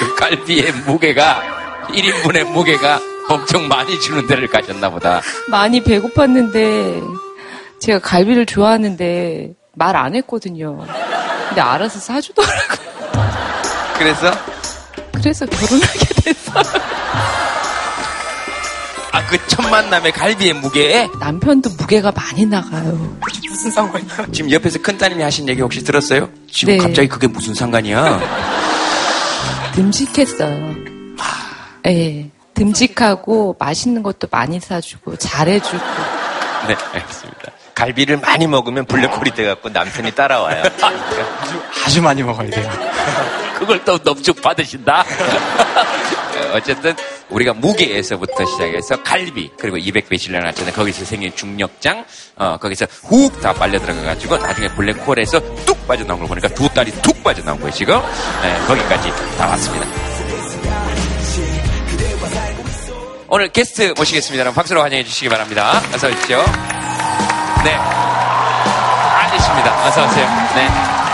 [0.00, 1.42] 그 갈비의 무게가
[1.88, 5.20] 1인분의 무게가 엄청 많이 주는 데를 가셨나 보다.
[5.48, 7.02] 많이 배고팠는데
[7.80, 10.84] 제가 갈비를 좋아하는데 말 안 했거든요.
[11.48, 12.88] 근데 알아서 사주더라고요.
[13.98, 14.30] 그래서
[15.14, 16.62] 그래서 결혼하게 됐어요.
[19.12, 23.16] 아 그 첫 만남의 갈비의 무게에 남편도 무게가 많이 나가요.
[23.48, 24.26] 무슨 상관이야?
[24.32, 26.28] 지금 옆에서 큰 따님이 하신 얘기 혹시 들었어요?
[26.50, 26.78] 지금 네.
[26.78, 28.20] 갑자기 그게 무슨 상관이야?
[29.74, 30.74] 듬직했어요.
[31.86, 32.30] 예.
[32.58, 35.78] 듬직하고 맛있는 것도 많이 사주고 잘해주고
[36.68, 37.52] 네, 알겠습니다.
[37.74, 40.62] 갈비를 많이 먹으면 블랙홀이 돼갖고 남편이 따라와요.
[40.82, 42.68] 아주, 아주 많이 먹어야 돼요.
[43.58, 45.04] 그걸 또 넙죽 받으신다?
[46.54, 46.94] 어쨌든
[47.30, 50.72] 우리가 무게에서부터 시작해서 갈비 그리고 200배 실려놨잖아요.
[50.74, 52.04] 거기서 생긴 중력장
[52.36, 57.22] 어, 거기서 훅 다 빨려 들어가가지고 나중에 블랙홀에서 뚝 빠져나온 걸 보니까 두 딸이 툭
[57.22, 58.00] 빠져나온 거예요 지금.
[58.42, 59.86] 네, 거기까지 다 왔습니다.
[63.30, 64.40] 오늘 게스트 모시겠습니다.
[64.40, 65.82] 여러분 박수로 환영해 주시기 바랍니다.
[65.94, 66.38] 어서 오십시오.
[67.62, 67.74] 네.
[67.74, 69.86] 앉으십니다.
[69.86, 70.26] 어서 오세요.
[70.54, 71.07] 네.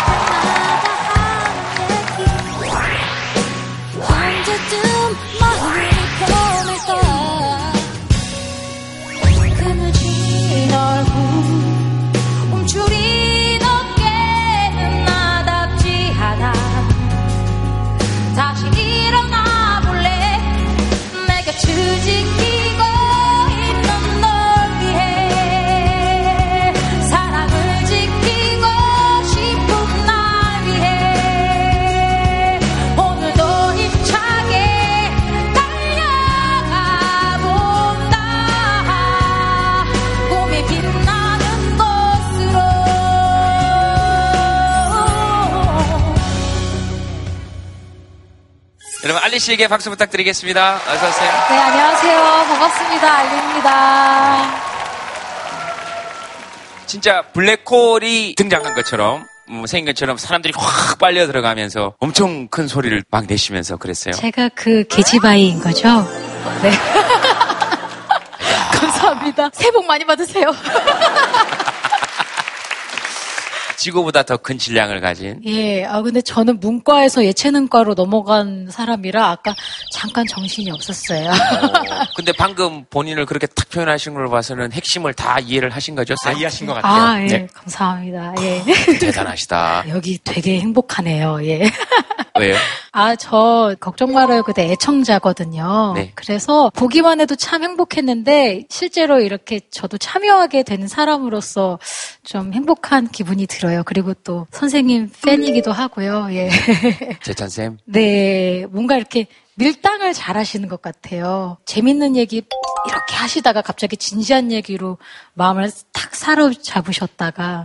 [49.45, 50.75] 씨에게 박수 부탁드리겠습니다.
[50.77, 51.31] 어서 오세요.
[51.51, 54.61] 네 안녕하세요 반갑습니다 알리입니다
[56.87, 63.27] 진짜 블랙홀이 등장한 것처럼 음, 생긴 것처럼 사람들이 확 빨려 들어가면서 엄청 큰 소리를 막
[63.27, 64.15] 내시면서 그랬어요.
[64.15, 65.89] 제가 그 계지바이인 거죠?
[66.63, 66.71] 네.
[68.81, 69.51] 감사합니다.
[69.53, 70.51] 새해 복 많이 받으세요.
[73.85, 79.55] 지구보다 더 큰 질량을 가진 예, 아, 근데 저는 문과에서 예체능과로 넘어간 사람이라 아까
[79.93, 81.31] 잠깐 정신이 없었어요.
[82.17, 86.15] 근데 방금 본인을 그렇게 탁 표현하신 걸 봐서는 핵심을 다 이해를 하신 거죠?
[86.23, 87.47] 다 이해하신 것 아, 예, 네.
[87.53, 88.35] 감사합니다.
[88.41, 88.63] 예.
[88.99, 89.85] 대단하시다.
[89.91, 91.71] 여기 되게 행복하네요, 예.
[92.39, 92.57] 왜요?
[92.93, 94.43] 아, 저 걱정 말아요.
[94.43, 95.93] 그때 애청자거든요.
[95.97, 96.13] 네.
[96.15, 101.79] 그래서 보기만 해도 참 행복했는데 실제로 이렇게 저도 참여하게 된 사람으로서
[102.25, 103.74] 좀 행복한 기분이 들어요.
[103.85, 106.29] 그리고 또 선생님 팬이기도 하고요.
[106.31, 106.51] 예.
[107.23, 107.79] 재찬 쌤.
[107.85, 111.57] 네, 뭔가 이렇게 밀당을 잘 하시는 것 같아요.
[111.65, 112.43] 재밌는 얘기
[112.89, 114.99] 이렇게 하시다가 갑자기 진지한 얘기로
[115.35, 117.65] 마음을 탁 사로잡으셨다가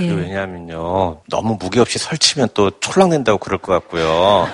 [0.00, 0.06] 예.
[0.08, 4.48] 그리고 왜냐하면요 너무 무게 없이 설치면 또 촐랑된다고 그럴 것 같고요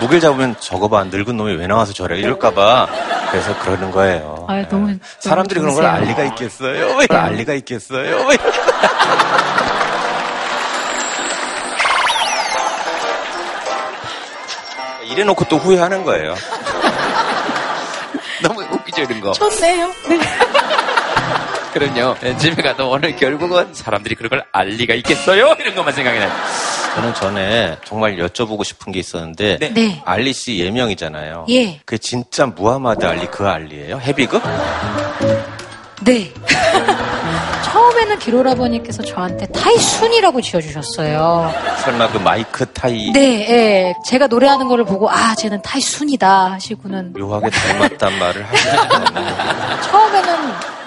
[0.00, 2.86] 무게를 잡으면 저거 봐 늙은 놈이 왜 나와서 저래 이럴까봐
[3.32, 5.96] 그래서 그러는 거예요 아, 너무 사람들이 그런 걸 좋으세요.
[5.96, 8.24] 알 리가 있겠어요 왜알 리가 있겠어요
[15.14, 16.34] 이래놓고 또 후회하는 거예요
[18.42, 19.32] 너무 웃기죠, 이런 거.
[19.32, 19.90] 좋네요.
[21.72, 22.16] 그럼요.
[22.24, 25.56] 예, 집에 가도 오늘 결국은 사람들이 그런 걸 알 리가 있겠어요?
[25.58, 26.30] 이런 것만 생각이 나요.
[26.94, 30.00] 저는 전에 정말 여쭤보고 싶은 게 있었는데 네.
[30.04, 31.80] 알리 씨 예명이잖아요 예.
[31.84, 33.98] 그게 진짜 무하마드 알리 그 알리예요?
[33.98, 34.40] 헤비급?
[36.04, 36.32] 네.
[37.64, 41.52] 처음에는 기로라버니께서 저한테 타이순이라고 지어주셨어요.
[41.84, 43.94] 설마 그 마이크 타이 네, 예.
[44.06, 47.14] 제가 노래하는 거를 보고, 아, 쟤는 타이순이다 하시고는.
[47.14, 49.80] 묘하게 닮았단 말을 하시잖아요.
[49.90, 50.34] 처음에는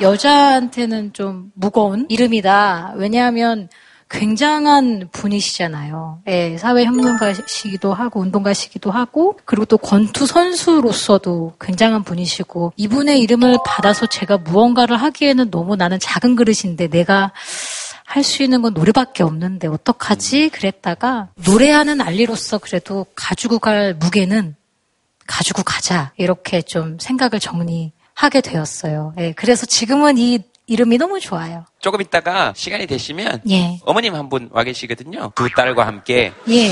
[0.02, 2.94] 여자한테는 좀 무거운 이름이다.
[2.96, 3.68] 왜냐하면
[4.10, 6.22] 굉장한 분이시잖아요.
[6.28, 14.38] 예, 사회협력가시기도 하고 운동가시기도 하고 그리고 또 권투 선수로서도 굉장한 분이시고 이분의 이름을 받아서 제가
[14.38, 17.32] 무언가를 하기에는 너무 나는 작은 그릇인데 내가
[18.06, 20.50] 할 수 있는 건 노래밖에 없는데 어떡하지?
[20.50, 24.56] 그랬다가 노래하는 알리로서 그래도 가지고 갈 무게는
[25.28, 29.14] 가지고 가자 이렇게 좀 생각을 정리 하게 되었어요.
[29.20, 31.66] 예, 그래서 지금은 이 이름이 너무 좋아요.
[31.80, 33.80] 조금 있다가 시간이 되시면 예.
[33.86, 35.32] 어머님 한 분 와 계시거든요.
[35.36, 36.72] 두 딸과 함께 예.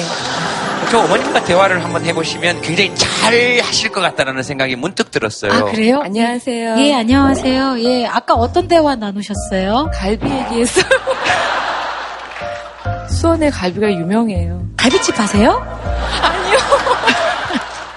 [0.91, 5.51] 저 어머님과 대화를 한번 해보시면 굉장히 잘 하실 것 같다는 생각이 문득 들었어요.
[5.53, 6.01] 아 그래요?
[6.03, 6.75] 안녕하세요.
[6.79, 7.79] 예, 안녕하세요.
[7.79, 9.89] 예, 아까 어떤 대화 나누셨어요?
[9.93, 10.85] 갈비 얘기했어요.
[13.09, 14.67] 수원에 갈비가 유명해요.
[14.75, 15.51] 갈비집 하세요?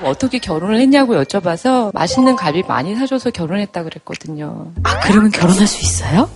[0.08, 4.72] 어떻게 결혼을 했냐고 여쭤봐서 맛있는 갈비 많이 사줘서 결혼했다 그랬거든요.
[4.84, 6.28] 아, 그러면 결혼할 수 있어요?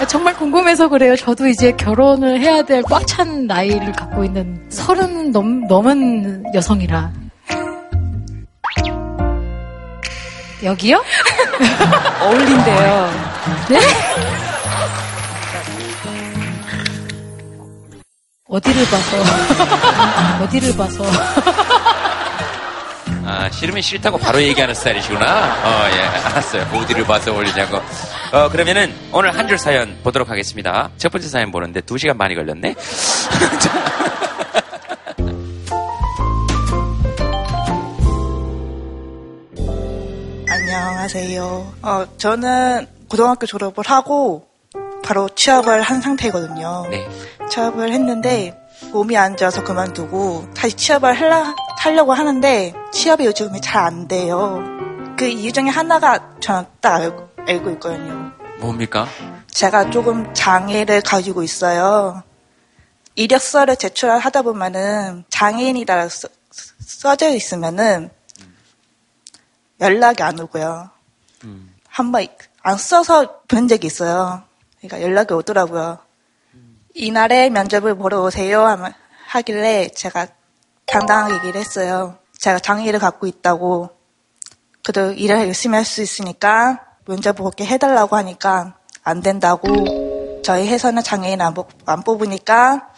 [0.00, 1.16] 아, 정말 궁금해서 그래요.
[1.16, 7.12] 저도 이제 결혼을 해야 될 꽉 찬 나이를 갖고 있는 서른 넘, 넘은 여성이라.
[10.64, 11.02] 여기요?
[12.22, 13.10] 어울린대요.
[13.68, 13.78] 네?
[18.48, 19.16] 어디를 봐서,
[20.44, 21.02] 어디를 봐서.
[23.26, 25.24] 아, 싫으면 싫다고 바로 얘기하는 스타일이시구나.
[25.24, 26.62] 어, 예, 알았어요.
[26.74, 27.78] 어디를 봐서 올리냐고.
[28.32, 30.90] 어, 그러면은 오늘 한 줄 사연 보도록 하겠습니다.
[30.98, 32.74] 첫 번째 사연 보는데 두 시간 많이 걸렸네.
[40.48, 41.74] 안녕하세요.
[41.82, 44.46] 어, 저는 고등학교 졸업을 하고
[45.04, 46.86] 바로 취업을 한 상태거든요.
[46.90, 47.06] 네.
[47.50, 48.58] 취업을 했는데
[48.92, 54.58] 몸이 안 좋아서 그만두고 다시 취업을 하려, 하려고 하는데 취업이 요즘에 잘 안 돼요.
[55.18, 58.32] 그 이유 중에 하나가 저는 딱 알고, 알고 있거든요.
[58.60, 59.06] 뭡니까?
[59.48, 62.22] 제가 조금 장애를 가지고 있어요.
[63.14, 66.28] 이력서를 제출하다 보면은 장애인이다 써,
[66.80, 68.10] 써져 있으면은
[69.80, 70.90] 연락이 안 오고요.
[71.88, 72.26] 한번
[72.62, 74.42] 안 써서 본 적이 있어요.
[74.80, 75.98] 그러니까 연락이 오더라고요.
[76.94, 78.66] 이날에 면접을 보러 오세요
[79.28, 80.28] 하길래 제가
[80.86, 82.18] 당당하게 얘기를 했어요.
[82.38, 83.90] 제가 장애를 갖고 있다고.
[84.82, 90.40] 그래도 일을 열심히 할 수 있으니까 면접 보게 해달라고 하니까 안 된다고.
[90.44, 92.88] 저희 회사는 장애인 안, 뽑- 안 뽑으니까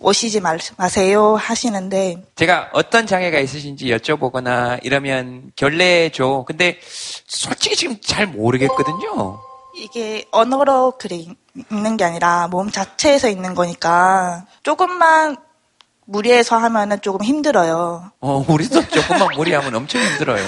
[0.00, 6.44] 오시지 말, 마세요 하시는데 제가 어떤 장애가 있으신지 여쭤보거나 이러면 결례죠.
[6.46, 6.78] 근데
[7.26, 9.40] 솔직히 지금 잘 모르겠거든요.
[9.76, 11.24] 이게 언어로 그래
[11.70, 15.36] 있는 게 아니라 몸 자체에서 있는 거니까 조금만
[16.04, 18.10] 무리해서 하면은 조금 힘들어요.
[18.20, 20.44] 어, 우리도 조금만 무리하면 엄청 힘들어요.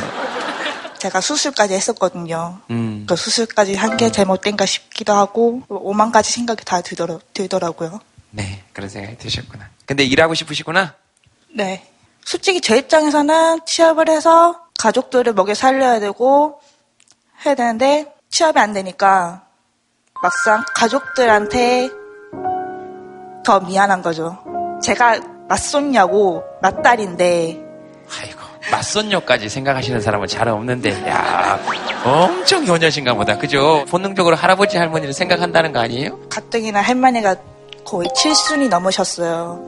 [0.99, 2.59] 제가 수술까지 했었거든요.
[2.71, 3.07] 음.
[3.09, 8.01] 그 수술까지 한 게 잘못된가 싶기도 하고 오만 가지 생각이 다 들더라, 들더라고요.
[8.31, 9.69] 네, 그런 생각이 드셨구나.
[9.87, 10.95] 근데 일하고 싶으시구나?
[11.55, 11.87] 네.
[12.25, 16.61] 솔직히 제 입장에서는 취업을 해서 가족들을 먹여 살려야 되고
[17.45, 19.47] 해야 되는데 취업이 안 되니까
[20.23, 21.89] 막상 가족들한테
[23.45, 24.39] 더 미안한 거죠.
[24.83, 27.67] 제가 맞손냐고 맞딸인데
[28.71, 31.59] 맞선녀까지 생각하시는 사람은 잘 없는데, 야
[32.05, 33.39] 엄청 효녀신가 보다.
[33.39, 33.85] 그죠?
[33.89, 36.19] 본능적으로 할아버지, 할머니를 생각한다는 거 아니에요?
[36.29, 37.37] 가뜩이나 할머니가
[37.85, 39.61] 거의 7순이 넘으셨어요.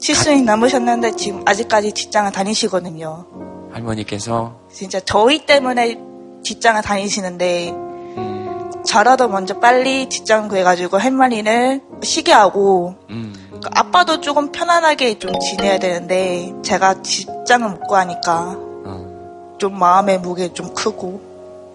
[0.00, 3.26] 7순이 넘으셨는데 지금 아직까지 직장을 다니시거든요.
[3.72, 4.56] 할머니께서.
[4.70, 5.98] 진짜 저희 때문에
[6.42, 7.72] 직장을 다니시는데
[8.88, 16.54] 저라도 먼저 빨리 직장 구해가지고 할머니를 쉬게 하고 그러니까 아빠도 조금 편안하게 좀 지내야 되는데
[16.64, 18.56] 제가 직장을 못 구하니까
[19.58, 21.28] 좀 마음의 무게 좀 크고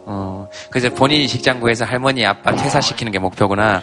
[0.05, 3.82] 어, 그래서 본인이 직장 구해서 할머니, 아빠 퇴사시키는 게 목표구나.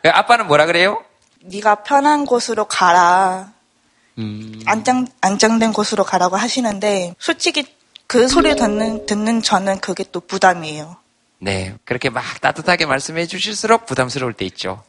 [0.00, 1.02] 그 아빠는 뭐라 그래요?
[1.40, 3.48] 네가 편한 곳으로 가라
[4.18, 4.60] 음.
[4.66, 7.64] 안정 안정된 곳으로 가라고 하시는데 솔직히
[8.08, 10.96] 그 소리 듣는 듣는 저는 그게 또 부담이에요.
[11.40, 11.74] 네.
[11.84, 14.82] 그렇게 막 따뜻하게 말씀해 주실수록 부담스러울 때 있죠.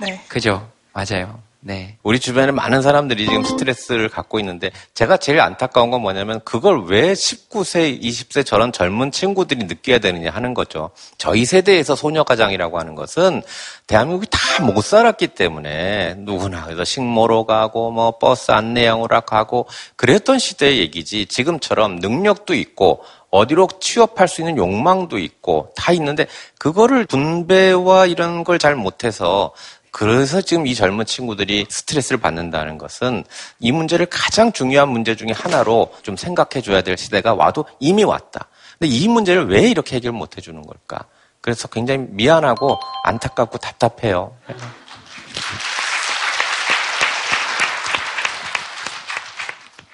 [0.00, 0.22] 네.
[0.28, 0.70] 그죠?
[0.92, 1.42] 맞아요.
[1.62, 1.98] 네.
[2.02, 7.12] 우리 주변에 많은 사람들이 지금 스트레스를 갖고 있는데 제가 제일 안타까운 건 뭐냐면 그걸 왜
[7.12, 10.90] 19세, 20세 저런 젊은 친구들이 느껴야 되느냐 하는 거죠.
[11.18, 13.42] 저희 세대에서 소녀가장이라고 하는 것은
[13.86, 20.78] 대한민국이 다 못 살았기 때문에 누구나 그래서 식모로 가고 뭐 버스 안내양으로 가고 그랬던 시대의
[20.78, 26.26] 얘기지 지금처럼 능력도 있고 어디로 취업할 수 있는 욕망도 있고 다 있는데
[26.58, 29.52] 그거를 분배와 이런 걸 잘 못해서
[29.90, 33.24] 그래서 지금 이 젊은 친구들이 스트레스를 받는다는 것은
[33.58, 38.46] 이 문제를 가장 중요한 문제 중에 하나로 좀 생각해 줘야 될 시대가 와도 이미 왔다.
[38.78, 41.04] 근데 이 문제를 왜 이렇게 해결 못 해주는 걸까?
[41.40, 44.36] 그래서 굉장히 미안하고 안타깝고 답답해요.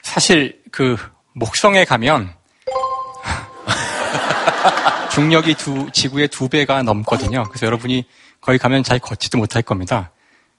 [0.03, 0.97] 사실 그
[1.35, 2.33] 목성에 가면
[5.17, 7.45] 중력이 두, 지구의 두 배가 넘거든요.
[7.45, 8.05] 그래서 여러분이
[8.43, 10.11] 거기 가면 잘 걷지도 못할 겁니다.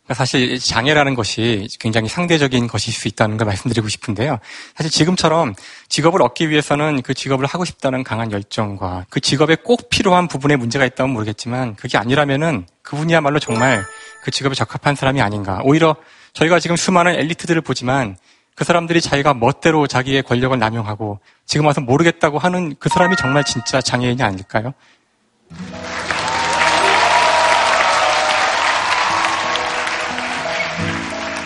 [0.03, 4.39] 그러니까 사실 장애라는 것이 굉장히 상대적인 것일 수 있다는 걸 말씀드리고 싶은데요.
[4.75, 5.53] 사실 지금처럼
[5.89, 10.87] 직업을 얻기 위해서는 그 직업을 하고 싶다는 강한 열정과 그 직업에 꼭 필요한 부분에 문제가
[10.87, 13.85] 있다면 모르겠지만 그게 아니라면은 그분이야말로 정말
[14.23, 15.61] 그 직업에 적합한 사람이 아닌가.
[15.65, 15.95] 오히려
[16.33, 18.17] 저희가 지금 수많은 엘리트들을 보지만
[18.57, 23.79] 그 사람들이 자기가 멋대로 자기의 권력을 남용하고 지금 와서 모르겠다고 하는 그 사람이 정말 진짜
[23.79, 24.73] 장애인이 아닐까요?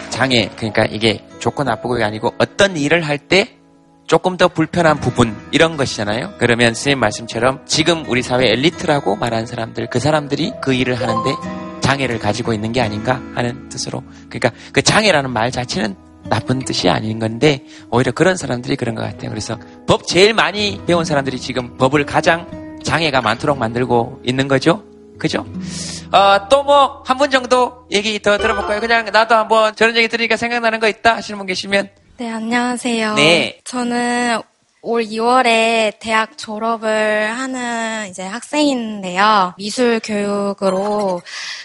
[0.10, 3.58] 장애, 그러니까 이게 좋고 나쁘고가 아니고 어떤 일을 할 때
[4.08, 6.36] 조금 더 불편한 부분 이런 것이잖아요.
[6.38, 11.30] 그러면 선생님 말씀처럼 지금 우리 사회 엘리트라고 말하는 사람들 그 사람들이 그 일을 하는데
[11.82, 15.96] 장애를 가지고 있는 게 아닌가 하는 뜻으로 그러니까 그 장애라는 말 자체는
[16.30, 19.30] 나쁜 뜻이 아닌 건데 오히려 그런 사람들이 그런 것 같아요.
[19.30, 19.58] 그래서
[19.88, 22.48] 법 제일 많이 배운 사람들이 지금 법을 가장
[22.84, 24.84] 장애가 많도록 만들고 있는 거죠.
[25.20, 25.46] 그죠?
[26.12, 28.80] 어, 또 뭐 한 분 정도 얘기 더 들어볼까요?
[28.80, 33.14] 그냥 나도 한번 저런 얘기 들으니까 생각나는 거 있다 하시는 분 계시면 네, 안녕하세요.
[33.16, 33.60] 네.
[33.64, 34.40] 저는
[34.84, 39.54] 올 2월에 대학 졸업을 하는 이제 학생인데요.
[39.58, 41.22] 미술 교육으로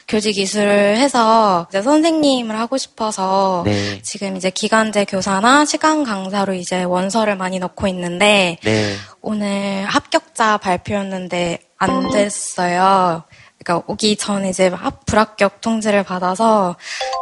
[0.07, 4.03] 교직 기술을 해서 이제 선생님을 하고 싶어서 네.
[4.03, 8.95] 지금 이제 기간제 교사나 시간 강사로 이제 원서를 많이 넣고 있는데 네.
[9.23, 13.25] 오늘 합격자 발표였는데 안 됐어요.
[13.67, 16.77] 그러니까 오기 전에 이제 합- 불합격 통지를 받아서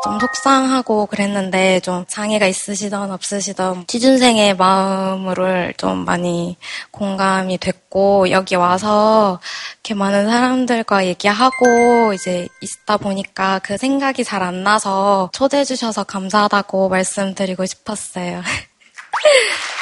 [0.04, 6.58] 좀 속상하고 그랬는데 좀 장애가 있으시던 없으시던 취준생의 마음을 좀 많이
[6.90, 9.40] 공감이 됐고 여기 와서
[9.76, 16.90] 이렇게 많은 사람들과 얘기하고 이제 있다 보니까 그 생각이 잘 안 나서 초대해 주셔서 감사하다고
[16.90, 18.42] 말씀드리고 싶었어요.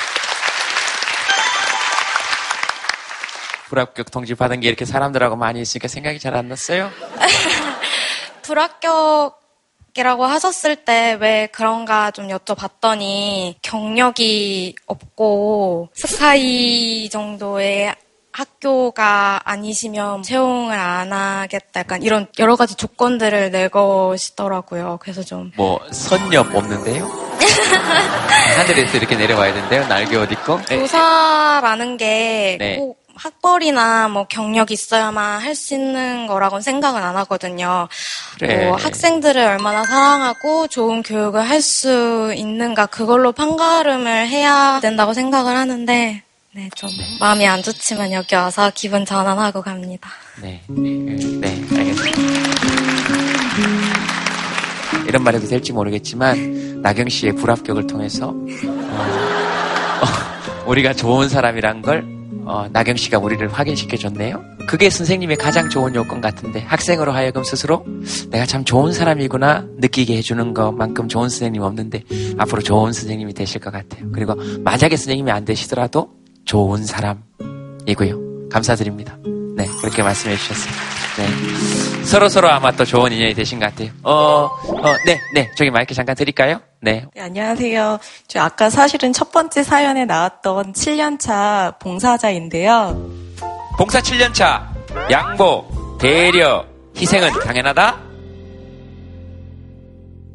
[3.72, 6.90] 불합격 통지 받은 게 이렇게 사람들하고 많이 있으니까 생각이 잘 안 났어요?
[8.42, 17.94] 불합격이라고 하셨을 때 왜 그런가 좀 여쭤봤더니 경력이 없고 스카이 정도의
[18.32, 21.80] 학교가 아니시면 채용을 안 하겠다.
[21.80, 24.98] 약간 이런 여러 가지 조건들을 내거시더라고요.
[25.00, 27.06] 그래서 좀 뭐 선엽 없는데요?
[28.56, 29.86] 하늘에서 이렇게 내려와야 된대요?
[29.88, 30.60] 날개 어디 있고?
[30.68, 30.78] 네.
[30.78, 32.78] 교사라는 게 네.
[33.12, 37.86] 꼭 학벌이나 뭐 경력이 있어야만 할 수 있는 거라고는 생각은 안 하거든요.
[38.38, 38.66] 그래.
[38.66, 46.22] 뭐 학생들을 얼마나 사랑하고 좋은 교육을 할 수 있는가 그걸로 판가름을 해야 된다고 생각을 하는데
[46.54, 46.90] 네, 좀
[47.20, 50.10] 마음이 안 좋지만 여기 와서 기분 전환하고 갑니다.
[50.42, 50.62] 네.
[50.68, 52.18] 네, 알겠습니다.
[55.06, 58.46] 이런 말 해도 될지 모르겠지만, 나경 씨의 불합격을 통해서, 어,
[60.02, 62.04] 어, 우리가 좋은 사람이란 걸,
[62.44, 64.42] 어, 나경 씨가 우리를 확인시켜 줬네요.
[64.66, 67.84] 그게 선생님의 가장 좋은 요건 같은데, 학생으로 하여금 스스로
[68.30, 72.04] 내가 참 좋은 사람이구나 느끼게 해주는 것만큼 좋은 선생님 없는데,
[72.38, 74.10] 앞으로 좋은 선생님이 되실 것 같아요.
[74.12, 76.10] 그리고 만약에 선생님이 안 되시더라도
[76.44, 78.48] 좋은 사람이고요.
[78.50, 79.16] 감사드립니다.
[79.56, 80.72] 네, 그렇게 말씀해 주셨어요.
[81.18, 82.04] 네.
[82.04, 83.90] 서로 서로 아마 또 좋은 인연이 되신 것 같아요.
[84.02, 85.50] 어, 어, 네, 네.
[85.56, 86.60] 저기 마이크 잠깐 드릴까요?
[86.84, 87.06] 네.
[87.14, 88.00] 네, 안녕하세요.
[88.26, 93.00] 저 아까 사실은 첫 번째 사연에 나왔던 7년차 봉사자인데요.
[93.78, 94.66] 봉사 7년차,
[95.08, 95.64] 양보,
[96.00, 96.66] 배려,
[96.96, 98.11] 희생은 당연하다?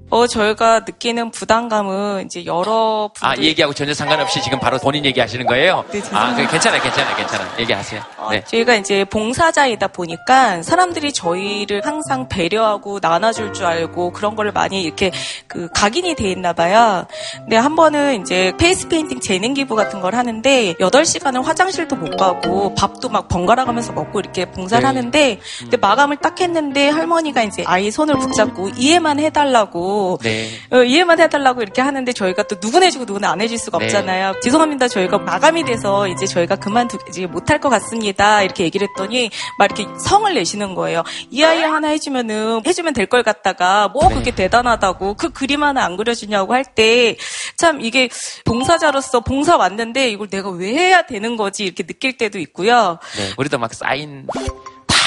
[0.10, 5.46] 어, 저희가 느끼는 부담감은 이제 여러 아, 이 얘기하고 전혀 상관없이 지금 바로 본인 얘기하시는
[5.46, 5.84] 거예요?
[5.92, 6.46] 네, 아, 죄송합니다.
[6.46, 7.50] 그 괜찮아요, 괜찮아요, 괜찮아요.
[7.60, 8.02] 얘기하세요.
[8.32, 8.44] 네.
[8.46, 15.12] 저희가 이제 봉사자이다 보니까 사람들이 저희를 항상 배려하고 나눠줄 줄 알고 그런 거를 많이 이렇게
[15.48, 17.06] 그 각인이 돼 있나 봐요.
[17.40, 22.74] 근데 한 번은 이제 face painting 재능 기부 같은 걸 하는데 8시간을 화장실도 못 가고
[22.76, 24.88] 밥도 막 번갈아 가면서 먹고 이렇게 봉사를 네.
[24.88, 30.50] 하는데 근데 마감을 딱 했는데 할머니가 이제 아이 손을 붙잡고 얘만 해달라고 네.
[30.72, 33.86] 어, 얘만 해달라고 이렇게 하는데 저희가 또 누군 해주고 누군 안 해줄 수가 네.
[33.86, 34.40] 없잖아요.
[34.42, 34.88] 죄송합니다.
[34.88, 38.44] 저희가 마감이 돼서 이제 저희가 그만두지 못할 것 같습니다.
[38.44, 41.04] 이렇게 얘기를 했더니 막 이렇게 성을 내시는 거예요.
[41.32, 45.96] 이 아이 하나 해주면은 해주면 될 걸 갖다가 뭐 그게 대단하다고 그 그림 하나 안
[45.96, 47.16] 그려주냐고 할 때
[47.58, 48.10] 참 이게
[48.46, 53.00] 봉사자로서 봉사 왔는데 이걸 내가 왜 해야 되는 거지 이렇게 느낄 때도 있고요.
[53.18, 53.34] 네.
[53.38, 54.28] 우리도 막 사인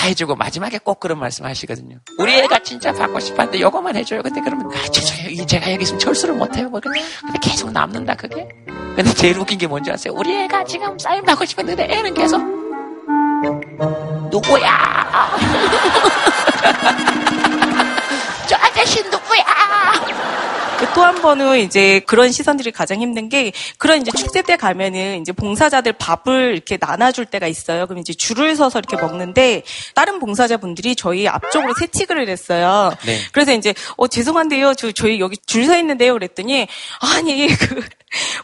[0.00, 1.98] 다 해주고 마지막에 꼭 그런 말씀 하시거든요.
[2.18, 4.22] 우리 애가 진짜 받고 싶었는데 요거만 해줘요.
[4.22, 5.44] 근데 그러면 아, 죄송해요.
[5.44, 6.70] 제가 여기 있으면 철수를 못해요.
[6.70, 7.02] 뭐 근데
[7.42, 8.48] 계속 남는다 그게.
[8.96, 10.14] 근데 제일 웃긴 게 뭔지 아세요?
[10.16, 12.40] 우리 애가 지금 사인 받고 싶었는데 애는 계속
[14.30, 14.70] 누구야?
[18.84, 19.44] 저 아저씨 누구야?
[20.94, 25.30] 또 한 번은 이제 그런 시선들이 가장 힘든 게 그런 이제 축제 때 가면은 이제
[25.30, 27.86] 봉사자들 밥을 이렇게 나눠줄 때가 있어요.
[27.86, 29.62] 그럼 이제 줄을 서서 이렇게 먹는데
[29.94, 32.94] 다른 봉사자분들이 저희 앞쪽으로 세치기를 했어요.
[33.04, 33.18] 네.
[33.32, 34.72] 그래서 이제 어 죄송한데요.
[34.74, 36.14] 저 저희 여기 줄 서 있는데요.
[36.14, 36.66] 그랬더니
[37.00, 37.82] 아니 그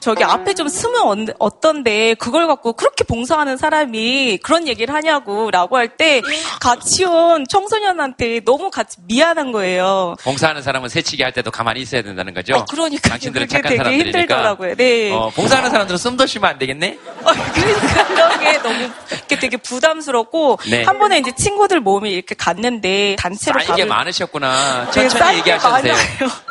[0.00, 5.88] 저기 앞에 좀 쓰면 어- 어떤데 그걸 갖고 그렇게 봉사하는 사람이 그런 얘기를 하냐고라고 할
[5.96, 6.20] 때
[6.60, 10.14] 같이 온 청소년한테 너무 같이 미안한 거예요.
[10.24, 12.64] 봉사하는 사람은 새치기 할 때도 가만히 있어야 된다는 거죠?
[12.68, 14.18] 그러니까 당신들은 착한 되게 사람들이니까.
[14.18, 14.74] 힘들더라고요.
[14.76, 15.10] 네.
[15.12, 16.98] 어, 봉사하는 사람들은 숨도 쉬면 안 되겠네?
[17.24, 20.82] 그러니까 그런 게 너무 이렇게 되게 부담스럽고 네.
[20.84, 24.90] 한 번에 이제 친구들 모임이 이렇게 갔는데 단체로 쌓이게 밥을- 많으셨구나.
[24.92, 25.94] 되게 천천히 얘기하셔도 돼요.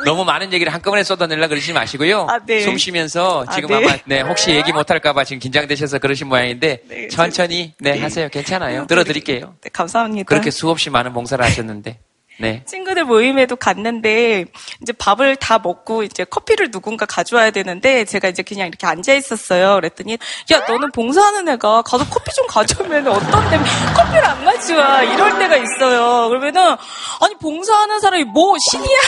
[0.04, 2.26] 너무 많은 얘기를 한꺼번에 쏟아내려 그러지 마시고요.
[2.28, 2.60] 아, 네.
[2.62, 3.76] 숨 쉬면 서 아, 지금 네.
[3.76, 8.28] 아마 네, 혹시 얘기 못 할까봐 지금 긴장되셔서 그러신 모양인데 천천히 네, 하세요.
[8.28, 8.86] 괜찮아요.
[8.86, 9.54] 들어드릴게요.
[9.62, 10.26] 네, 감사합니다.
[10.28, 12.00] 그렇게 수없이 많은 봉사를 하셨는데.
[12.38, 12.62] 네.
[12.66, 14.44] 친구들 모임에도 갔는데
[14.82, 19.76] 이제 밥을 다 먹고 이제 커피를 누군가 가져와야 되는데 제가 이제 그냥 이렇게 앉아 있었어요.
[19.76, 20.18] 그랬더니
[20.52, 23.58] 야 너는 봉사하는 애가 가서 커피 좀 가져오면 어떤 데
[23.94, 26.28] 커피를 안 가져와 이럴 때가 있어요.
[26.28, 26.76] 그러면은
[27.22, 28.98] 아니 봉사하는 사람이 뭐 신이야?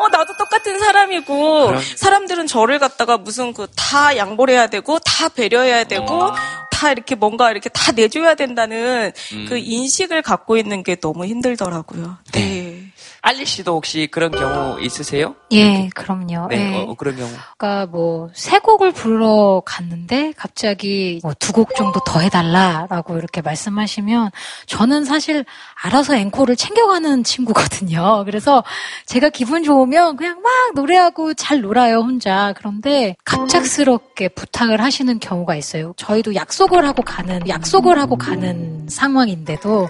[0.00, 1.80] 어, 나도 똑같은 사람이고, 그럼.
[1.96, 6.30] 사람들은 저를 갖다가 무슨 그 다 양보를 해야 되고, 다 배려해야 되고,
[6.70, 9.46] 다 이렇게 뭔가 이렇게 다 내줘야 된다는 음.
[9.48, 12.18] 그 인식을 갖고 있는 게 너무 힘들더라고요.
[12.32, 12.92] 네.
[13.22, 15.34] 알리 씨도 혹시 그런 경우 있으세요?
[15.52, 16.48] 예, 그럼요.
[16.48, 16.76] 네, 예.
[16.78, 17.28] 어, 어, 그런 경우.
[17.58, 24.30] 그러니까 뭐 세 곡을 부르러 갔는데 갑자기 뭐 두 곡 정도 더 해달라라고 이렇게 말씀하시면
[24.66, 25.44] 저는 사실
[25.82, 28.24] 알아서 앵콜을 챙겨가는 친구거든요.
[28.26, 28.64] 그래서
[29.06, 32.54] 제가 기분 좋으면 그냥 막 노래하고 잘 놀아요 혼자.
[32.56, 35.92] 그런데 갑작스럽게 부탁을 하시는 경우가 있어요.
[35.96, 39.88] 저희도 약속을 하고 가는 약속을 하고 가는 상황인데도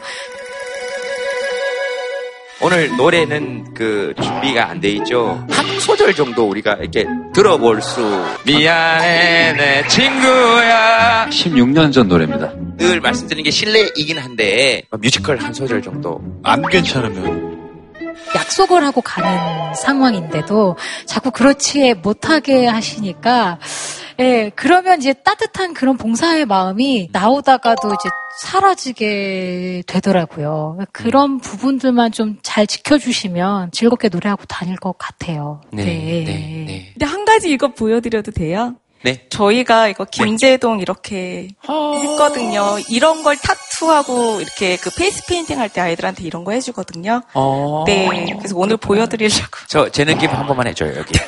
[2.63, 5.45] 오늘 노래는 그 준비가 안 돼 있죠.
[5.51, 8.01] 한 소절 정도 우리가 이렇게 들어볼 수.
[8.45, 11.27] 미안해 내 친구야.
[11.31, 12.53] 16년 전 노래입니다.
[12.77, 16.21] 늘 말씀드리는 게 실례이긴 한데 뮤지컬 한 소절 정도.
[16.43, 17.51] 안 괜찮으면
[18.35, 23.59] 약속을 하고 가는 상황인데도 자꾸 그렇지 못하게 하시니까,
[24.21, 28.09] 예, 그러면 이제 따뜻한 그런 봉사의 마음이 나오다가도 이제
[28.43, 30.79] 사라지게 되더라고요.
[30.93, 35.61] 그런 부분들만 좀 잘 지켜주시면 즐겁게 노래하고 다닐 것 같아요.
[35.73, 36.91] 네.
[36.93, 38.75] 근데 한 가지 이거 보여드려도 돼요?
[39.03, 39.27] 네.
[39.31, 42.77] 저희가 이거 김제동 이렇게 했거든요.
[42.91, 47.23] 이런 걸 타투하고 이렇게 그 페이스 페인팅 할 때 아이들한테 이런 거 해주거든요.
[47.35, 47.85] 어.
[47.87, 48.09] 네.
[48.39, 49.49] 그래서 오늘 보여드리려고.
[49.69, 51.13] 저 재능 기부 한 번만 해줘요 여기.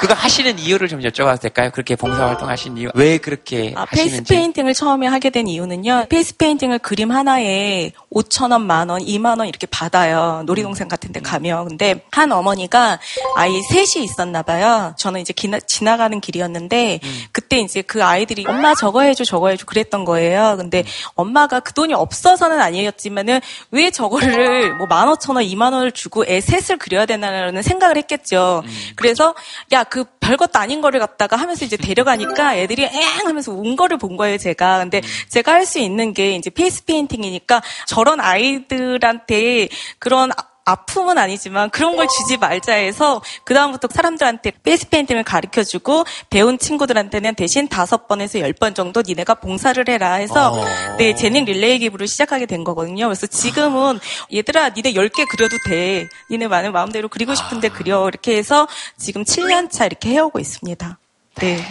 [0.00, 1.70] 그거 하시는 이유를 좀 여쭤봐도 될까요?
[1.72, 4.32] 그렇게 봉사활동 하신 이유 왜 그렇게 아, 페이스 하시는지?
[4.34, 6.06] 페인팅을 처음에 하게 된 이유는요.
[6.08, 10.42] 페이스 페인팅을 그림 하나에 5천 원, 만 원, 2만 원 이렇게 받아요.
[10.46, 11.68] 놀이동산 같은 데 가면.
[11.68, 13.00] 근데 한 어머니가
[13.36, 14.94] 아이 셋이 있었나 봐요.
[14.98, 17.00] 저는 이제 기나- 지나가는 길이었는데
[17.32, 20.54] 그때 이제 그 아이들이 엄마 저거 해줘 저거 해줘 그랬던 거예요.
[20.58, 20.84] 근데
[21.14, 23.40] 엄마가 그 돈이 없어서는 아니었지만은
[23.72, 28.62] 왜 저거를 뭐 만 오천 원, 2만 원을 주고 애 셋을 그려야 되나라는 생각을 했겠죠.
[28.96, 29.34] 그래서
[29.72, 32.90] 야그 별것도 아닌 거를 갖다가 하면서 이제 데려가니까 애들이 엥
[33.26, 34.78] 하면서 운 거를 본 거예요, 제가.
[34.78, 39.68] 근데 제가 할 수 있는 게 이제 페이스 페인팅이니까 저런 아이들한테
[39.98, 40.30] 그런
[40.68, 46.58] 아- 아픔은 아니지만 그런 걸 주지 말자 해서 그다음부터 사람들한테 페이스 페인팅을 가르쳐 주고 배운
[46.58, 50.96] 친구들한테는 대신 다섯 번에서 열 번 정도 니네가 봉사를 해라 해서 어.
[50.96, 53.06] 네, 재능 릴레이 기부를 시작하게 된 거거든요.
[53.06, 54.00] 그래서 지금은
[54.32, 56.06] 얘들아 니네 열 개 그려도 돼.
[56.30, 58.06] 니네 많은 마음대로 그리고 싶은데 그려.
[58.08, 58.66] 이렇게 해서
[58.96, 60.98] 지금 7년 차 이렇게 해오고 있습니다.
[61.36, 61.64] 네.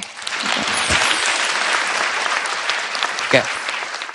[3.30, 3.50] 그러니까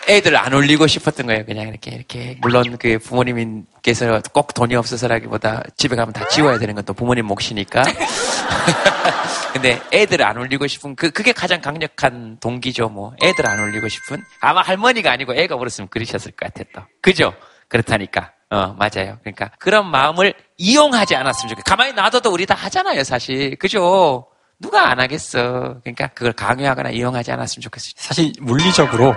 [0.09, 1.45] 애들 안 올리고 싶었던 거예요.
[1.45, 6.85] 그냥 이렇게 이렇게 물론 그 부모님께서 꼭 돈이 없어서라기보다 집에 가면 다 지워야 되는 건
[6.85, 7.85] 또 부모님 몫이니까.
[9.53, 12.89] 근데 애들 안 올리고 싶은 그 그게 가장 강력한 동기죠.
[12.89, 16.83] 뭐 애들 안 올리고 싶은 아마 할머니가 아니고 애가 어렸으면 그러셨을 것 또.
[17.01, 17.35] 그죠?
[17.69, 18.33] 그렇다니까.
[18.51, 19.19] 어 맞아요.
[19.23, 21.65] 그러니까 그런 마음을 이용하지 않았으면 좋겠어요.
[21.65, 23.57] 가만히 놔둬도 우리 다 하잖아요, 사실.
[23.57, 24.27] 그죠?
[24.59, 25.81] 누가 안 하겠어.
[25.83, 27.93] 그러니까 그걸 강요하거나 이용하지 않았으면 좋겠어요.
[27.97, 29.15] 사실 물리적으로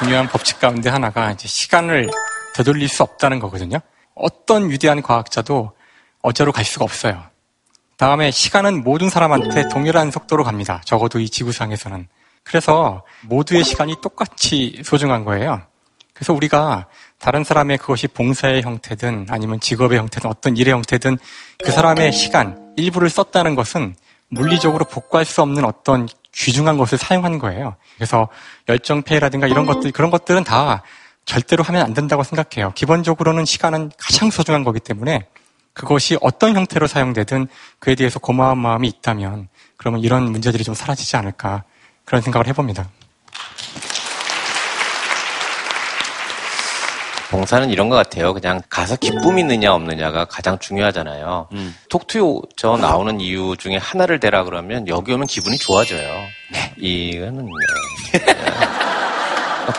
[0.00, 2.10] 중요한 법칙 가운데 하나가 이제 시간을
[2.54, 3.80] 되돌릴 수 없다는 거거든요.
[4.14, 5.72] 어떤 위대한 과학자도
[6.22, 7.22] 어제로 갈 수가 없어요.
[7.98, 10.80] 다음에 시간은 모든 사람한테 동일한 속도로 갑니다.
[10.86, 12.08] 적어도 이 지구상에서는.
[12.44, 15.60] 그래서 모두의 시간이 똑같이 소중한 거예요.
[16.14, 16.86] 그래서 우리가
[17.18, 21.18] 다른 사람의 그것이 봉사의 형태든 아니면 직업의 형태든 어떤 일의 형태든
[21.62, 23.94] 그 사람의 시간, 일부를 썼다는 것은
[24.30, 27.76] 물리적으로 복구할 수 없는 어떤 귀중한 것을 사용한 거예요.
[27.96, 28.28] 그래서
[28.68, 30.82] 열정페이라든가 이런 것들, 그런 것들은 다
[31.24, 32.72] 절대로 하면 안 된다고 생각해요.
[32.74, 35.26] 기본적으로는 시간은 가장 소중한 거기 때문에
[35.72, 37.46] 그것이 어떤 형태로 사용되든
[37.78, 41.64] 그에 대해서 고마운 마음이 있다면 그러면 이런 문제들이 좀 사라지지 않을까
[42.04, 42.88] 그런 생각을 해봅니다.
[47.30, 48.34] 봉사는 이런 것 같아요.
[48.34, 51.48] 그냥 가서 기쁨 있느냐 없느냐가 가장 중요하잖아요.
[51.52, 51.76] 음.
[51.88, 56.08] 톡투 저 나오는 이유 중에 하나를 대라 그러면 여기 오면 기분이 좋아져요.
[56.52, 56.74] 네.
[56.76, 57.46] 이거는
[58.12, 58.20] 네.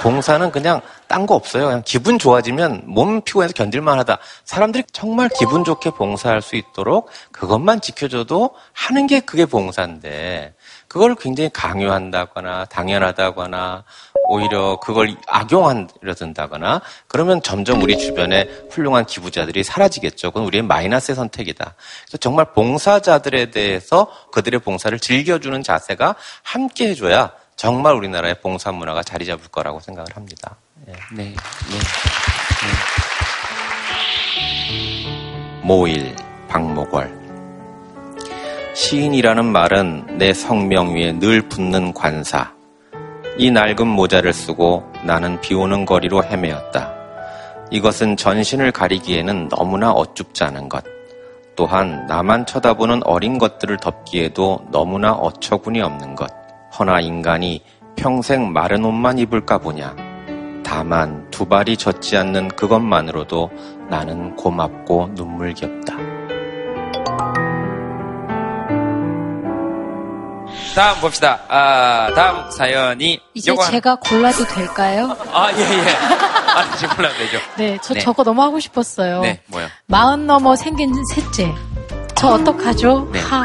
[0.02, 1.66] 봉사는 그냥 딴 거 없어요.
[1.66, 4.18] 그냥 기분 좋아지면 몸 피곤해서 견딜만하다.
[4.46, 10.54] 사람들이 정말 기분 좋게 봉사할 수 있도록 그것만 지켜줘도 하는 게 그게 봉사인데
[10.88, 13.84] 그걸 굉장히 강요한다거나 당연하다거나
[14.28, 20.32] 오히려 그걸 악용하려 든다거나 그러면 점점 우리 주변에 훌륭한 기부자들이 사라지겠죠.
[20.32, 21.76] 그건 우리의 마이너스의 선택이다.
[22.06, 29.26] 그래서 정말 봉사자들에 대해서 그들의 봉사를 즐겨주는 자세가 함께 해줘야 정말 우리나라의 봉사 문화가 자리
[29.26, 30.56] 잡을 거라고 생각을 합니다.
[30.88, 30.94] 예.
[31.14, 31.24] 네.
[31.24, 31.34] 네.
[31.34, 31.78] 네.
[35.64, 36.16] 모일
[36.48, 37.22] 박목월
[38.74, 42.52] 시인이라는 말은 내 성명 위에 늘 붙는 관사.
[43.38, 46.94] 이 낡은 모자를 쓰고 나는 비 오는 거리로 헤매었다.
[47.72, 50.84] 이것은 전신을 가리기에는 너무나 어쭙지 않은 것.
[51.56, 56.30] 또한 나만 쳐다보는 어린 것들을 덮기에도 너무나 어처구니 없는 것.
[56.78, 57.62] 허나 인간이
[57.96, 59.96] 평생 마른 옷만 입을까 보냐.
[60.64, 63.50] 다만 두 발이 젖지 않는 그것만으로도
[63.90, 65.98] 나는 고맙고 눈물겹다.
[70.76, 71.40] 다음 봅시다.
[71.50, 75.16] 아, 다음 사연이 이제 제가 골라도 될까요?
[75.34, 75.96] 아, 예, 예.
[76.56, 77.40] 아, 이제 골라도 되죠.
[77.58, 78.00] 네, 저 네.
[78.00, 79.22] 저거 너무 하고 싶었어요.
[79.22, 79.68] 네, 뭐요?
[79.88, 81.54] 마흔 넘어 생긴 셋째.
[82.16, 82.34] 저 아.
[82.36, 83.10] 어떡하죠?
[83.12, 83.20] 네.
[83.20, 83.44] 하.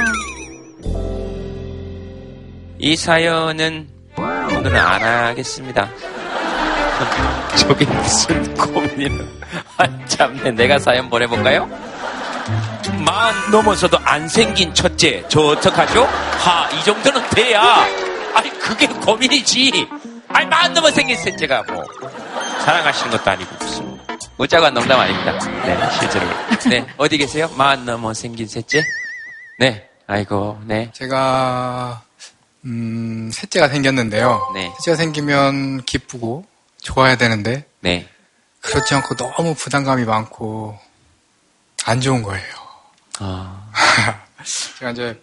[2.78, 5.88] 이 사연은 오늘은 안 하겠습니다.
[7.58, 9.24] 저게 무슨 고민이나.
[9.78, 10.52] 아, 참네.
[10.52, 11.68] 내가 사연 보내볼까요?
[13.06, 16.02] 마흔 넘어서도 안 생긴 첫째, 저 어떡하죠?
[16.04, 17.62] 하, 이 정도는 돼야.
[18.34, 19.88] 아니, 그게 고민이지.
[20.28, 21.84] 아니, 마흔 넘어 생긴 셋째가 뭐,
[22.64, 23.96] 사랑하시는 것도 아니고, 무슨.
[24.36, 25.38] 무자가 농담 아닙니다.
[25.64, 26.26] 네, 실제로.
[26.68, 27.48] 네, 어디 계세요?
[27.56, 28.82] 마흔 넘어 생긴 셋째?
[29.60, 30.90] 네, 아이고, 네.
[30.92, 32.02] 제가,
[32.64, 34.50] 음, 셋째가 생겼는데요.
[34.52, 34.72] 네.
[34.80, 36.44] 셋째가 생기면 기쁘고,
[36.82, 37.66] 좋아야 되는데.
[37.78, 38.08] 네.
[38.62, 40.76] 그렇지 않고 너무 부담감이 많고,
[41.84, 42.65] 안 좋은 거예요.
[43.20, 43.66] 아.
[44.78, 45.20] 제가 이제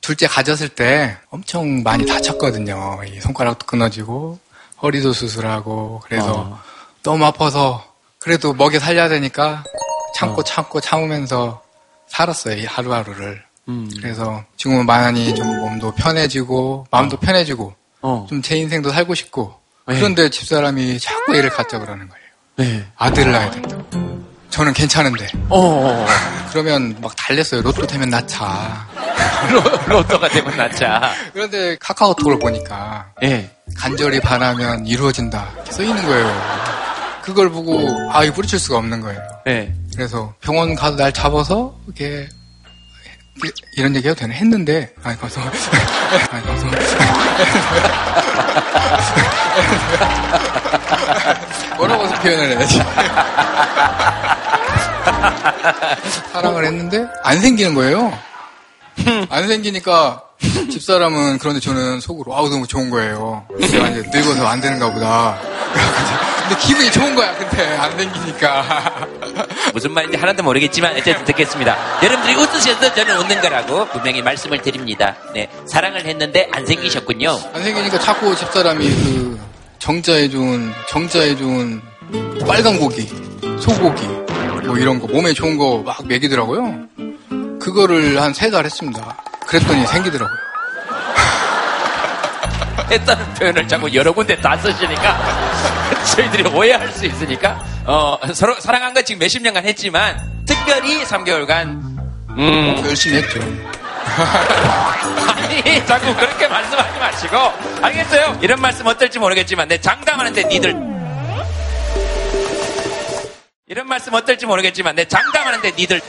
[0.00, 3.00] 둘째 가졌을 때 엄청 많이 다쳤거든요.
[3.06, 4.38] 이 손가락도 끊어지고
[4.82, 6.60] 허리도 수술하고 그래서 어.
[7.02, 7.84] 너무 아파서
[8.18, 9.64] 그래도 먹여 살려야 되니까
[10.14, 10.44] 참고 어.
[10.44, 11.62] 참고 참으면서
[12.08, 12.56] 살았어요.
[12.56, 13.42] 이 하루하루를.
[13.68, 13.90] 음.
[14.00, 17.20] 그래서 지금은 많이 좀 몸도 편해지고 마음도 어.
[17.20, 18.26] 편해지고 어.
[18.28, 19.54] 좀제 인생도 살고 싶고
[19.86, 19.96] 네.
[19.96, 22.22] 그런데 집사람이 자꾸 애를 갖자 그러는 거예요.
[22.56, 22.86] 네.
[22.96, 23.82] 아들을 낳아야 된다고.
[24.52, 25.28] 저는 괜찮은데.
[25.48, 26.06] 어.
[26.52, 27.62] 그러면 막 달랬어요.
[27.62, 28.86] 로또 되면 낳자.
[29.88, 31.12] 로, 또가 되면 낳자.
[31.32, 33.50] 그런데 카카오톡을 보니까 네.
[33.76, 35.50] 간절히 바라면 이루어진다.
[35.54, 36.72] 이렇게 써 있는 거예요.
[37.22, 39.20] 그걸 보고 아 이거 뿌리칠 수가 없는 거예요.
[39.46, 39.74] 네.
[39.96, 42.28] 그래서 병원 가서 날 잡아서 이렇게
[43.78, 45.40] 이런 얘기 해도 되나 했는데 아니 가서
[46.30, 46.66] 아니 가서
[51.76, 52.82] 뭐라고 표현을 해야지.
[56.32, 58.12] 사랑을 했는데 안 생기는 거예요.
[59.30, 60.22] 안 생기니까
[60.70, 63.46] 집사람은 그런데 저는 속으로 아우 너무 좋은 거예요.
[63.58, 65.38] 내가 이제 늙어서 안 되는가 보다.
[66.48, 67.36] 근데 기분이 좋은 거야.
[67.36, 69.06] 근데 안 생기니까.
[69.72, 71.76] 무슨 말인지 하나도 모르겠지만 어쨌든 듣겠습니다.
[72.02, 75.16] 여러분들이 웃으셔서 저는 웃는 거라고 분명히 말씀을 드립니다.
[75.34, 77.38] 네, 사랑을 했는데 안 생기셨군요.
[77.54, 79.40] 안 생기니까 자꾸 집사람이 그
[79.78, 81.80] 정자에 좋은 정자에 좋은
[82.46, 83.06] 빨간 고기,
[83.60, 84.04] 소고기
[84.66, 86.86] 뭐 이런 거 몸에 좋은 거 막 먹이더라고요.
[87.62, 89.16] 그거를 한 세 달 했습니다.
[89.46, 90.38] 그랬더니 생기더라고요.
[92.90, 95.18] 했다는 표현을 자꾸 여러 군데 다 쓰시니까
[96.16, 101.66] 저희들이 오해할 수 있으니까 어, 서로 사랑한 거 지금 몇십 년간 했지만 특별히 3개월간
[102.30, 102.82] 음.
[102.86, 103.40] 열심히 했죠.
[105.36, 107.36] 아니 자꾸 그렇게 말씀하지 마시고
[107.82, 108.38] 알겠어요?
[108.42, 110.74] 이런 말씀 어떨지 모르겠지만 내 장담하는데 니들
[113.68, 116.00] 이런 말씀 어떨지 모르겠지만 내 장담하는데 니들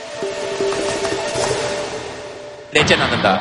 [2.74, 3.40] 내째 낳는다.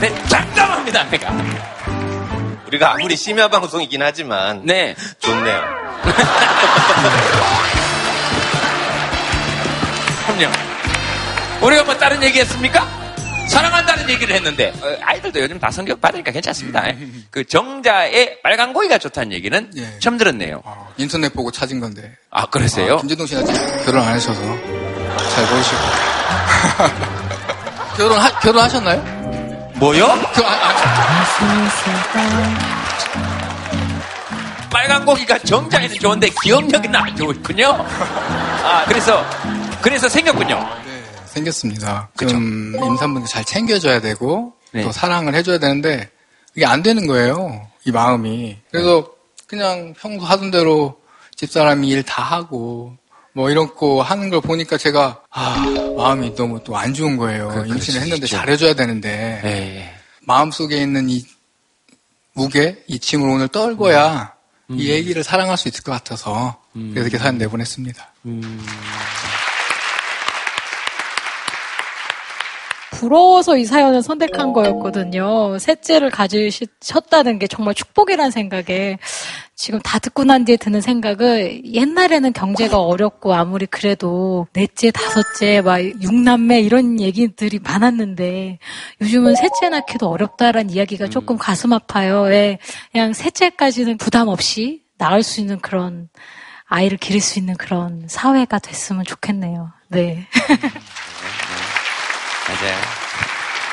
[0.00, 1.32] 네, 장담합니다, 내가.
[2.68, 5.60] 우리가 아무리 심야 방송이긴 하지만 네 좋네요.
[10.26, 10.52] 그럼요.
[11.60, 12.97] 우리가 뭐 다른 얘기 했습니까?
[13.48, 16.84] 사랑한다는 얘기를 했는데 어, 아이들도 요즘 다 성격 받으니까 괜찮습니다.
[17.30, 19.98] 그 정자의 빨간 고기가 좋다는 얘기는 예.
[19.98, 20.62] 처음 들었네요.
[20.64, 22.16] 아, 인터넷 보고 찾은 건데.
[22.30, 22.94] 아 그러세요?
[22.94, 25.78] 아, 김재동 아직 결혼 안 하셔서 잘 보이시고.
[27.96, 29.00] 결혼 하, 결혼하셨나요?
[29.76, 30.06] 뭐요?
[30.34, 30.78] 그, 아, 아.
[34.70, 37.84] 빨간 고기가 정자에는 좋은데 기억력이 안 좋군요.
[38.62, 39.24] 아 그래서
[39.80, 40.68] 그래서 생겼군요.
[41.38, 42.10] 생겼습니다.
[42.16, 42.30] 그쵸?
[42.30, 44.82] 좀 임산부들 잘 챙겨줘야 되고 네.
[44.82, 46.10] 또 사랑을 해줘야 되는데
[46.54, 47.66] 이게 안 되는 거예요.
[47.84, 48.58] 이 마음이.
[48.70, 49.44] 그래서 네.
[49.46, 51.00] 그냥 평소 하던 대로
[51.36, 52.96] 집사람이 일 다 하고
[53.32, 55.64] 뭐 이런 거 하는 걸 보니까 제가 아
[55.96, 57.48] 마음이 너무 또 안 좋은 거예요.
[57.48, 59.94] 그, 임신을 했는데 잘해줘야 되는데 네.
[60.22, 61.24] 마음 속에 있는 이
[62.34, 64.32] 무게, 이 짐을 오늘 떨고야
[64.70, 64.78] 음.
[64.78, 66.90] 이 얘기를 사랑할 수 있을 것 같아서 음.
[66.92, 68.12] 그래서 이렇게 사연 내보냈습니다.
[68.26, 68.64] 음.
[72.90, 75.58] 부러워서 이 사연을 선택한 거였거든요.
[75.58, 78.98] 셋째를 가지셨다는 게 정말 축복이라는 생각에
[79.54, 85.80] 지금 다 듣고 난 뒤에 드는 생각은 옛날에는 경제가 어렵고 아무리 그래도 넷째, 다섯째, 막
[85.80, 88.58] 육남매 이런 얘기들이 많았는데
[89.00, 91.38] 요즘은 셋째 낳기도 어렵다라는 이야기가 조금 음.
[91.38, 92.22] 가슴 아파요.
[92.22, 92.58] 왜
[92.92, 96.08] 그냥 셋째까지는 부담 없이 낳을 수 있는 그런
[96.66, 99.72] 아이를 기를 수 있는 그런 사회가 됐으면 좋겠네요.
[99.88, 100.26] 네.
[102.48, 102.76] 맞아요.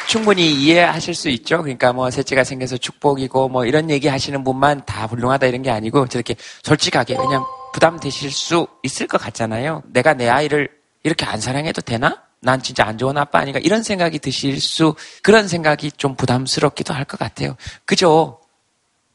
[0.08, 1.58] 충분히 이해하실 수 있죠.
[1.62, 6.08] 그러니까 뭐 셋째가 생겨서 축복이고 뭐 이런 얘기 하시는 분만 다 훌륭하다 이런 게 아니고
[6.08, 9.82] 저렇게 솔직하게 그냥 부담 되실 수 있을 것 같잖아요.
[9.88, 10.70] 내가 내 아이를
[11.04, 12.22] 이렇게 안 사랑해도 되나?
[12.42, 13.60] 난 진짜 안 좋은 아빠 아닌가?
[13.64, 17.56] 이런 생각이 드실 수, 그런 생각이 좀 부담스럽기도 할 것 같아요.
[17.86, 18.40] 그죠?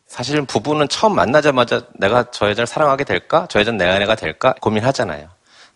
[0.07, 3.47] 사실은 부부는 처음 만나자마자 내가 저 여자를 사랑하게 될까?
[3.49, 4.55] 저 여자는 내 아내가 될까?
[4.61, 5.29] 고민하잖아요.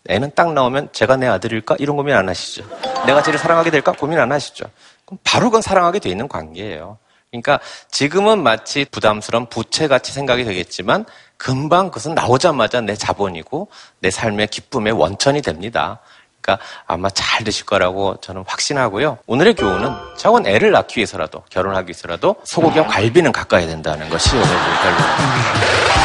[0.07, 1.75] 애는 딱 나오면 제가 내 아들일까?
[1.79, 2.63] 이런 고민 안 하시죠.
[3.05, 3.91] 내가 쟤를 사랑하게 될까?
[3.91, 4.65] 고민 안 하시죠.
[5.05, 6.97] 그럼 바로 그건 사랑하게 돼 있는 관계예요.
[7.31, 7.59] 그러니까
[7.91, 11.05] 지금은 마치 부담스러운 부채같이 생각이 되겠지만
[11.37, 13.67] 금방 그것은 나오자마자 내 자본이고
[13.99, 15.99] 내 삶의 기쁨의 원천이 됩니다.
[16.41, 19.17] 그러니까 아마 잘 되실 거라고 저는 확신하고요.
[19.25, 26.04] 오늘의 교훈은 저건 애를 낳기 위해서라도 결혼하기 위해서라도 소고기와 갈비는 가까이 된다는 것이 오늘 결론입니다.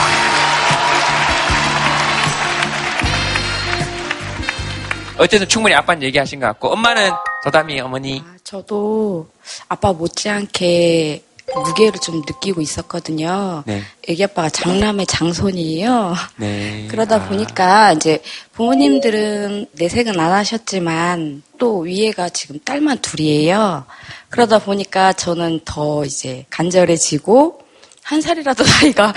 [5.20, 7.10] 어쨌든 충분히 아빠는 얘기하신 것 같고 엄마는
[7.44, 8.22] 도담이 어머니.
[8.26, 9.28] 아, 저도
[9.68, 11.22] 아빠 못지않게
[11.54, 13.62] 무게를 좀 느끼고 있었거든요.
[13.66, 13.82] 네.
[14.08, 16.14] 애기 아빠가 장남의 장손이에요.
[16.36, 16.86] 네.
[16.90, 17.28] 그러다 아.
[17.28, 23.84] 보니까 이제 부모님들은 내색은 안 하셨지만 또 위에가 지금 딸만 둘이에요.
[24.30, 27.60] 그러다 보니까 저는 더 이제 간절해지고
[28.02, 29.12] 한 살이라도 나이가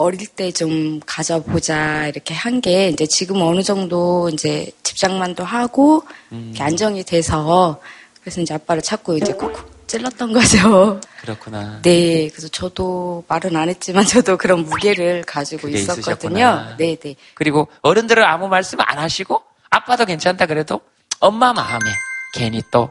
[0.00, 6.54] 어릴 때 좀 가져보자 이렇게 한 게 이제 지금 어느 정도 이제 집장만도 하고 음.
[6.58, 7.80] 안정이 돼서
[8.20, 11.00] 그래서 이제 아빠를 찾고 이제 콕콕 찔렀던 거죠.
[11.20, 11.80] 그렇구나.
[11.82, 16.74] 네, 그래서 저도 말은 안 했지만 저도 그런 무게를 가지고 있었거든요.
[16.78, 17.16] 네, 네.
[17.34, 20.80] 그리고 어른들은 아무 말씀 안 하시고 아빠도 괜찮다 그래도
[21.18, 21.90] 엄마 마음에
[22.34, 22.90] 괜히 또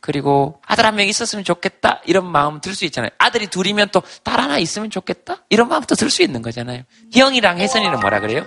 [0.00, 3.10] 그리고 아들 한 명 있었으면 좋겠다 이런 마음 들 수 있잖아요.
[3.18, 6.82] 아들이 둘이면 또 딸 하나 있으면 좋겠다 이런 마음도 들 수 있는 거잖아요.
[7.12, 8.46] 희영이랑 혜선이는 뭐라 그래요?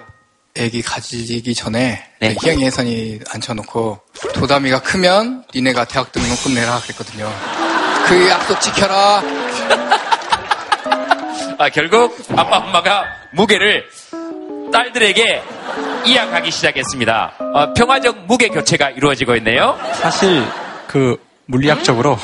[0.55, 2.35] 애기 가지기 전에 네.
[2.41, 3.99] 희영이 혜선이 앉혀놓고
[4.35, 7.31] 도담이가 크면 니네가 대학 등록금 내라 그랬거든요.
[8.07, 9.21] 그 약속 지켜라.
[11.57, 13.85] 아 결국 아빠 엄마가 무게를
[14.71, 15.43] 딸들에게
[16.05, 17.33] 이양하기 시작했습니다.
[17.53, 19.77] 어, 평화적 무게 교체가 이루어지고 있네요.
[19.93, 20.43] 사실
[20.87, 21.17] 그
[21.53, 22.17] 물리학적으로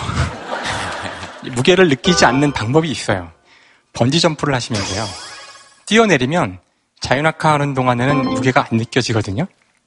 [1.53, 3.31] 무게를 느끼지 않는 방법이 있어요.
[3.93, 5.05] 번지 점프를 하시면 돼요.
[5.85, 6.57] 뛰어내리면
[6.99, 9.45] 자연학화 하는 동안에는 무게가 안 느껴지거든요.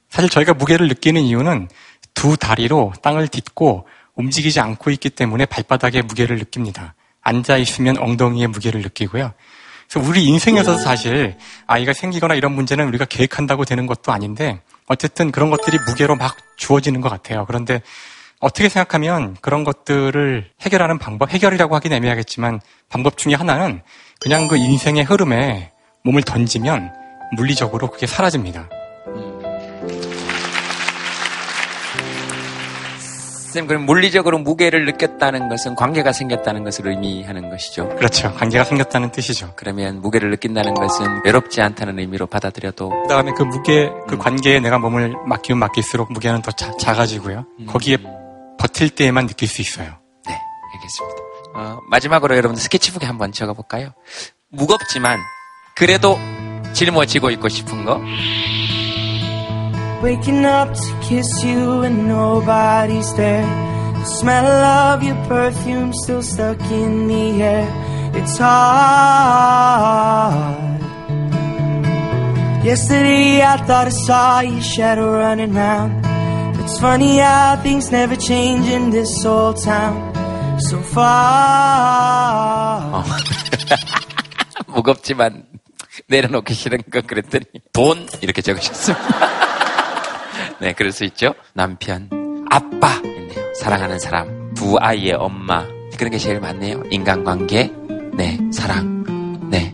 [0.09, 1.67] 사실 저희가 무게를 느끼는 이유는
[2.13, 6.95] 두 다리로 땅을 딛고 움직이지 않고 있기 때문에 발바닥에 무게를 느낍니다.
[7.21, 9.33] 앉아 있으면 엉덩이에 무게를 느끼고요.
[9.89, 11.35] 그래서 우리 인생에서 사실
[11.67, 17.01] 아이가 생기거나 이런 문제는 우리가 계획한다고 되는 것도 아닌데 어쨌든 그런 것들이 무게로 막 주어지는
[17.01, 17.45] 것 같아요.
[17.45, 17.81] 그런데
[18.43, 23.81] 어떻게 생각하면 그런 것들을 해결하는 방법, 해결이라고 하긴 애매하겠지만 방법 중에 하나는
[24.19, 25.71] 그냥 그 인생의 흐름에
[26.03, 26.93] 몸을 던지면
[27.37, 28.69] 물리적으로 그게 사라집니다.
[33.53, 37.87] 선생님, 그럼 물리적으로 무게를 느꼈다는 것은 관계가 생겼다는 것을 의미하는 것이죠.
[37.95, 38.33] 그렇죠.
[38.33, 39.53] 관계가 생겼다는 뜻이죠.
[39.55, 42.89] 그러면 무게를 느낀다는 것은 외롭지 않다는 의미로 받아들여도.
[42.89, 44.17] 그 다음에 그 무게, 그 음.
[44.17, 47.45] 관계에 내가 몸을 맡기면 맡길수록 무게는 더 자, 작아지고요.
[47.59, 47.65] 음.
[47.67, 47.97] 거기에
[48.63, 49.97] 버틸 때에만 느낄 수 있어요.
[50.25, 50.39] 네,
[50.75, 51.17] 알겠습니다.
[51.55, 53.93] 어, 마지막으로 여러분 스케치북에 한번 적어볼까요?
[54.49, 55.19] 무겁지만
[55.75, 56.17] 그래도
[56.71, 57.99] 짊어지고 있고 싶은 거.
[60.01, 63.45] Waking up to kiss you and nobody's there.
[63.95, 67.67] The smell of your perfume still stuck in the air.
[68.15, 69.73] It's hard.
[72.65, 76.12] Yesterday I thought I saw your shadow running round.
[76.73, 80.11] It's funny how things never change in this old town.
[80.57, 81.13] So far.
[84.73, 85.45] 무겁지만
[86.07, 89.05] 내려놓기 싫은 거 그랬더니 돈 이렇게 적으셨습니다.
[90.61, 91.35] 네, 그럴 수 있죠.
[91.53, 92.09] 남편,
[92.49, 93.53] 아빠 있네요.
[93.53, 95.67] 사랑하는 사람, 두 아이의 엄마.
[95.95, 96.81] 그런 게 제일 많네요.
[96.89, 97.71] 인간관계,
[98.15, 99.71] 네, 사랑, 네,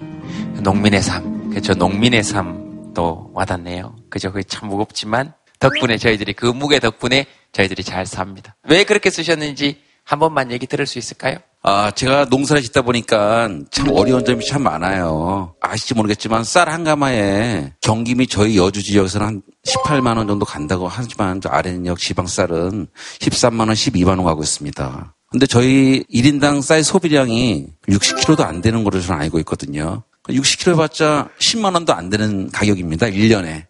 [0.61, 1.49] 농민의 삶.
[1.51, 1.75] 그렇죠.
[1.75, 3.95] 농민의 삶도 와닿네요.
[4.09, 4.33] 그죠.
[4.33, 8.55] 그게 참 무겁지만 덕분에 저희들이 그 무게 덕분에 저희들이 잘 삽니다.
[8.68, 11.38] 왜 그렇게 쓰셨는지 한 번만 얘기 들을 수 있을까요?
[11.62, 15.53] 아, 제가 농사를 짓다 보니까 참 어려운 점이 참 많아요.
[15.60, 21.41] 아실지 모르겠지만 쌀 한 가마에 경김이 저희 여주 지역에서는 한 18만 원 정도 간다고 하지만
[21.45, 22.88] 아래역 지방 쌀은
[23.20, 25.14] 13만 원, 12만 원 가고 있습니다.
[25.32, 30.03] 근데 저희 1인당 쌀 소비량이 60kg도 안 되는 걸로 저는 알고 있거든요.
[30.28, 33.07] 60kg 해봤자 10만 원도 안 되는 가격입니다.
[33.07, 33.66] 1년에.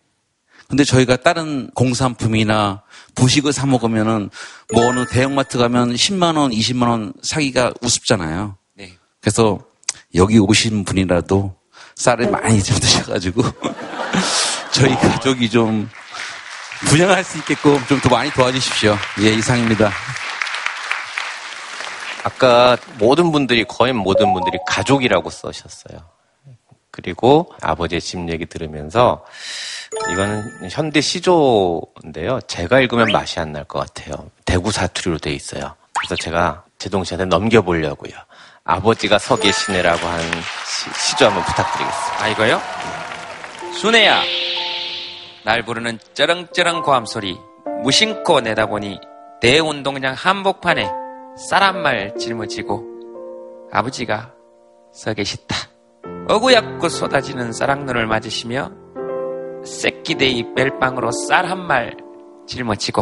[0.70, 2.84] 근데 저희가 다른 공산품이나
[3.16, 4.30] 부식을 사 먹으면은
[4.72, 8.56] 뭐 어느 대형마트 가면 10만 원, 20만 원 사기가 우습잖아요.
[8.76, 8.94] 네.
[9.20, 9.60] 그래서
[10.14, 11.56] 여기 오신 분이라도
[11.96, 13.42] 쌀을 많이 좀 드셔가지고
[14.72, 15.90] 저희 가족이 좀
[16.88, 18.96] 분양할 수 있게끔 좀 더 많이 도와주십시오.
[19.22, 19.92] 예, 이상입니다.
[22.24, 26.00] 아까 모든 분들이 거의 모든 분들이 가족이라고 써셨어요.
[27.02, 29.26] 그리고 아버지의 집 얘기 들으면서
[30.12, 32.40] 이거는 현대 시조인데요.
[32.48, 34.30] 제가 읽으면 맛이 안 날 것 같아요.
[34.46, 35.76] 대구 사투리로 돼 있어요.
[35.98, 38.14] 그래서 제가 제동 씨한테 넘겨보려고요.
[38.66, 40.20] 아버지가 서 계시네라고 한
[41.08, 42.24] 시, 조 한번 부탁드리겠습니다.
[42.24, 42.62] 아, 이거요?
[43.80, 44.22] 순애야,
[45.46, 47.38] 날 부르는 쩌렁쩌렁 고함 소리
[47.84, 49.00] 무심코 내다보니
[49.42, 50.90] 내 운동장 한복판에
[51.50, 52.84] 쌀 한 말 짊어지고
[53.72, 54.34] 아버지가
[54.94, 55.56] 서 계시다.
[56.30, 58.72] 어구약구 쏟아지는 쌀랑눈을 맞으시며
[59.66, 61.98] 새끼데이 벨빵으로 쌀 한 말
[62.48, 63.02] 짊어지고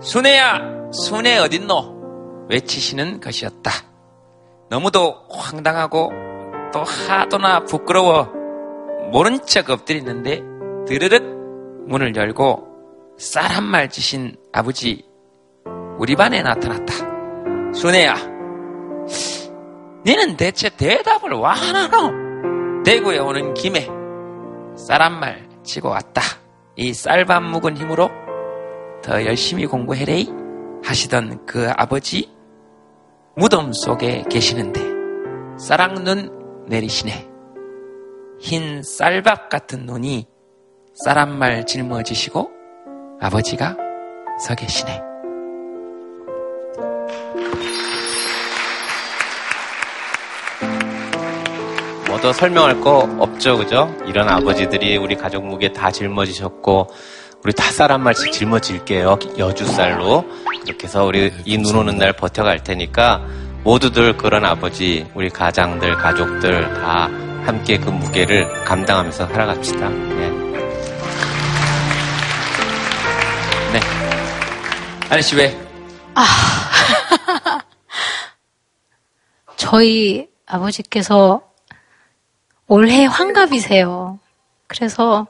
[0.00, 3.70] 순애야 순애 어딨노 외치시는 것이었다.
[4.70, 6.10] 너무도 황당하고
[6.72, 8.28] 또 하도나 부끄러워
[9.12, 10.42] 모른 척 엎드리는데
[10.86, 11.22] 드르륵
[11.88, 12.66] 문을 열고
[13.18, 15.04] 쌀 한 말 지신 아버지
[15.98, 16.92] 우리 반에 나타났다.
[17.72, 18.14] 순애야
[20.04, 22.23] 너는 대체 대답을 와 하나노?
[22.84, 23.88] 대구에 오는 김에
[24.76, 26.20] 쌀 한말 지고 왔다.
[26.76, 28.10] 이 쌀밥 묵은 힘으로
[29.02, 30.28] 더 열심히 공부해레이
[30.84, 32.30] 하시던 그 아버지
[33.36, 34.80] 무덤 속에 계시는데
[35.58, 37.28] 쌀랑눈 내리시네.
[38.40, 40.26] 흰 쌀밥 같은 눈이
[40.94, 42.50] 쌀 한 말 짊어지시고
[43.20, 43.76] 아버지가
[44.38, 45.00] 서 계시네.
[52.24, 53.94] 더 설명할 거 없죠, 그죠?
[54.06, 56.88] 이런 아버지들이 우리 가족 무게 다 짊어지셨고,
[57.44, 59.18] 우리 다쌀 한 말씩 짊어질게요.
[59.36, 60.24] 여주쌀로.
[60.64, 63.20] 그렇게 해서 우리 이 눈 오는 날 버텨갈 테니까,
[63.62, 67.10] 모두들 그런 아버지, 우리 가장들, 가족들 다
[67.44, 69.86] 함께 그 무게를 감당하면서 살아갑시다.
[69.90, 70.30] 네.
[73.74, 73.80] 네.
[75.10, 75.54] 아저씨 왜?
[76.14, 76.24] 아.
[79.56, 81.42] 저희 아버지께서
[82.68, 84.18] 올해 환갑이세요.
[84.66, 85.26] 그래서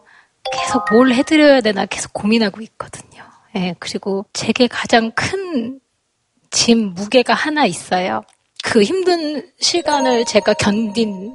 [0.53, 3.23] 계속 뭘 해드려야 되나 계속 고민하고 있거든요.
[3.57, 5.81] 예, 그리고 제게 가장 큰
[6.55, 8.23] 짐 무게가 하나 있어요.
[8.63, 11.33] 그 힘든 시간을 제가 견딘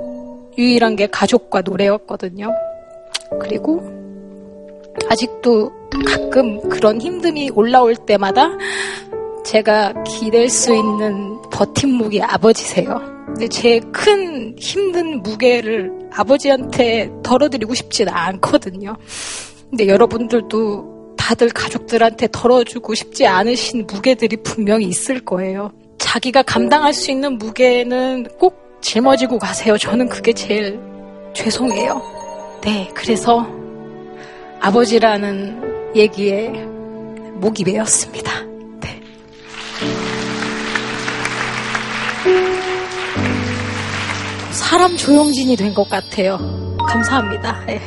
[0.58, 2.50] 유일한 게 가족과 노래였거든요.
[3.42, 3.82] 그리고
[5.10, 5.72] 아직도
[6.08, 8.50] 가끔 그런 힘듦이 올라올 때마다
[9.46, 13.19] 제가 기댈 수 있는 버팀목이 아버지세요.
[13.40, 18.98] 근데 제 큰 힘든 무게를 아버지한테 덜어드리고 싶지는 않거든요.
[19.70, 25.72] 근데 여러분들도 다들 가족들한테 덜어주고 싶지 않으신 무게들이 분명히 있을 거예요.
[26.00, 29.78] 자기가 감당할 수 있는 무게는 꼭 짊어지고 가세요.
[29.78, 30.78] 저는 그게 제일
[31.34, 32.60] 죄송해요.
[32.66, 33.48] 네, 그래서
[34.60, 36.50] 아버지라는 얘기에
[37.36, 38.49] 목이 메었습니다.
[44.70, 46.38] 사람 조용진이 된 것 같아요.
[46.88, 47.60] 감사합니다.
[47.66, 47.82] 네.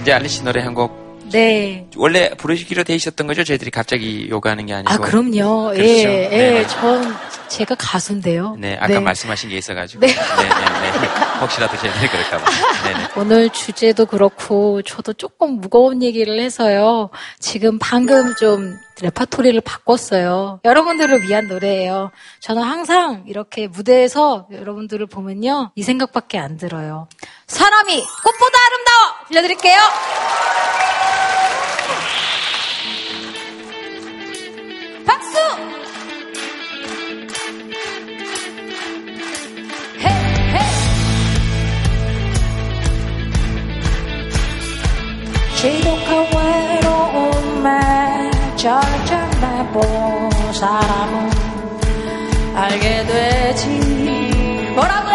[0.00, 1.03] 이제 알리씨 노래 한 곡.
[1.34, 1.86] 네.
[1.96, 3.42] 원래 부르시기로 돼 있었던 거죠?
[3.42, 4.92] 저희들이 갑자기 요구하는 게 아니고.
[4.92, 5.72] 아, 그럼요.
[5.72, 5.82] 그렇죠?
[5.82, 6.50] 예, 예.
[6.60, 6.66] 네.
[6.68, 7.14] 전
[7.48, 8.56] 제가 가수인데요.
[8.58, 9.00] 네, 아까 네.
[9.00, 10.00] 말씀하신 게 있어가지고.
[10.00, 10.06] 네.
[10.08, 11.08] 네, 네, 네.
[11.40, 12.50] 혹시라도 쟤네들 그럴까봐.
[12.84, 13.08] 네네.
[13.16, 17.10] 오늘 주제도 그렇고, 저도 조금 무거운 얘기를 해서요.
[17.40, 20.60] 지금 방금 좀 레파토리를 바꿨어요.
[20.64, 22.12] 여러분들을 위한 노래예요.
[22.40, 25.72] 저는 항상 이렇게 무대에서 여러분들을 보면요.
[25.74, 27.08] 이 생각밖에 안 들어요.
[27.46, 29.26] 사람이 꽃보다 아름다워!
[29.28, 29.78] 들려드릴게요.
[45.64, 47.70] 지독한 외로움에
[48.54, 51.30] 절정해본 사람은
[52.54, 53.68] 알게 되지.
[54.74, 55.13] 뭐라고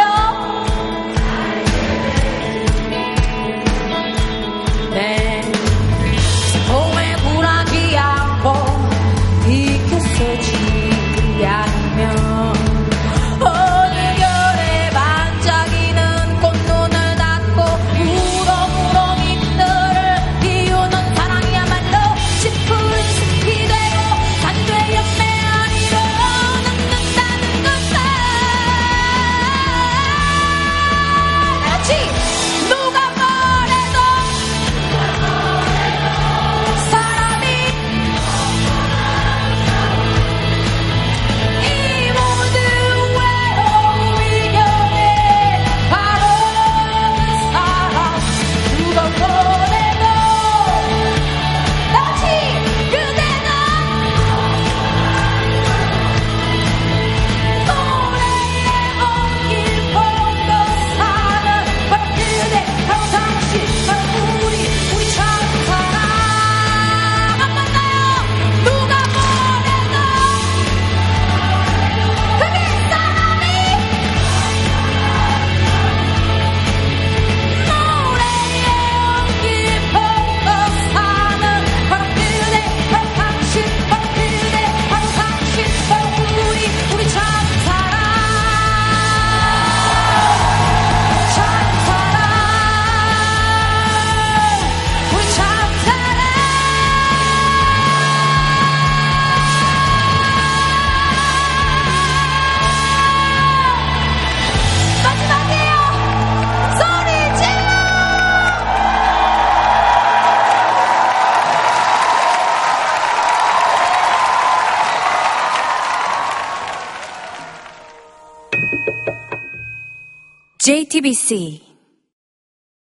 [120.70, 121.69] JTBC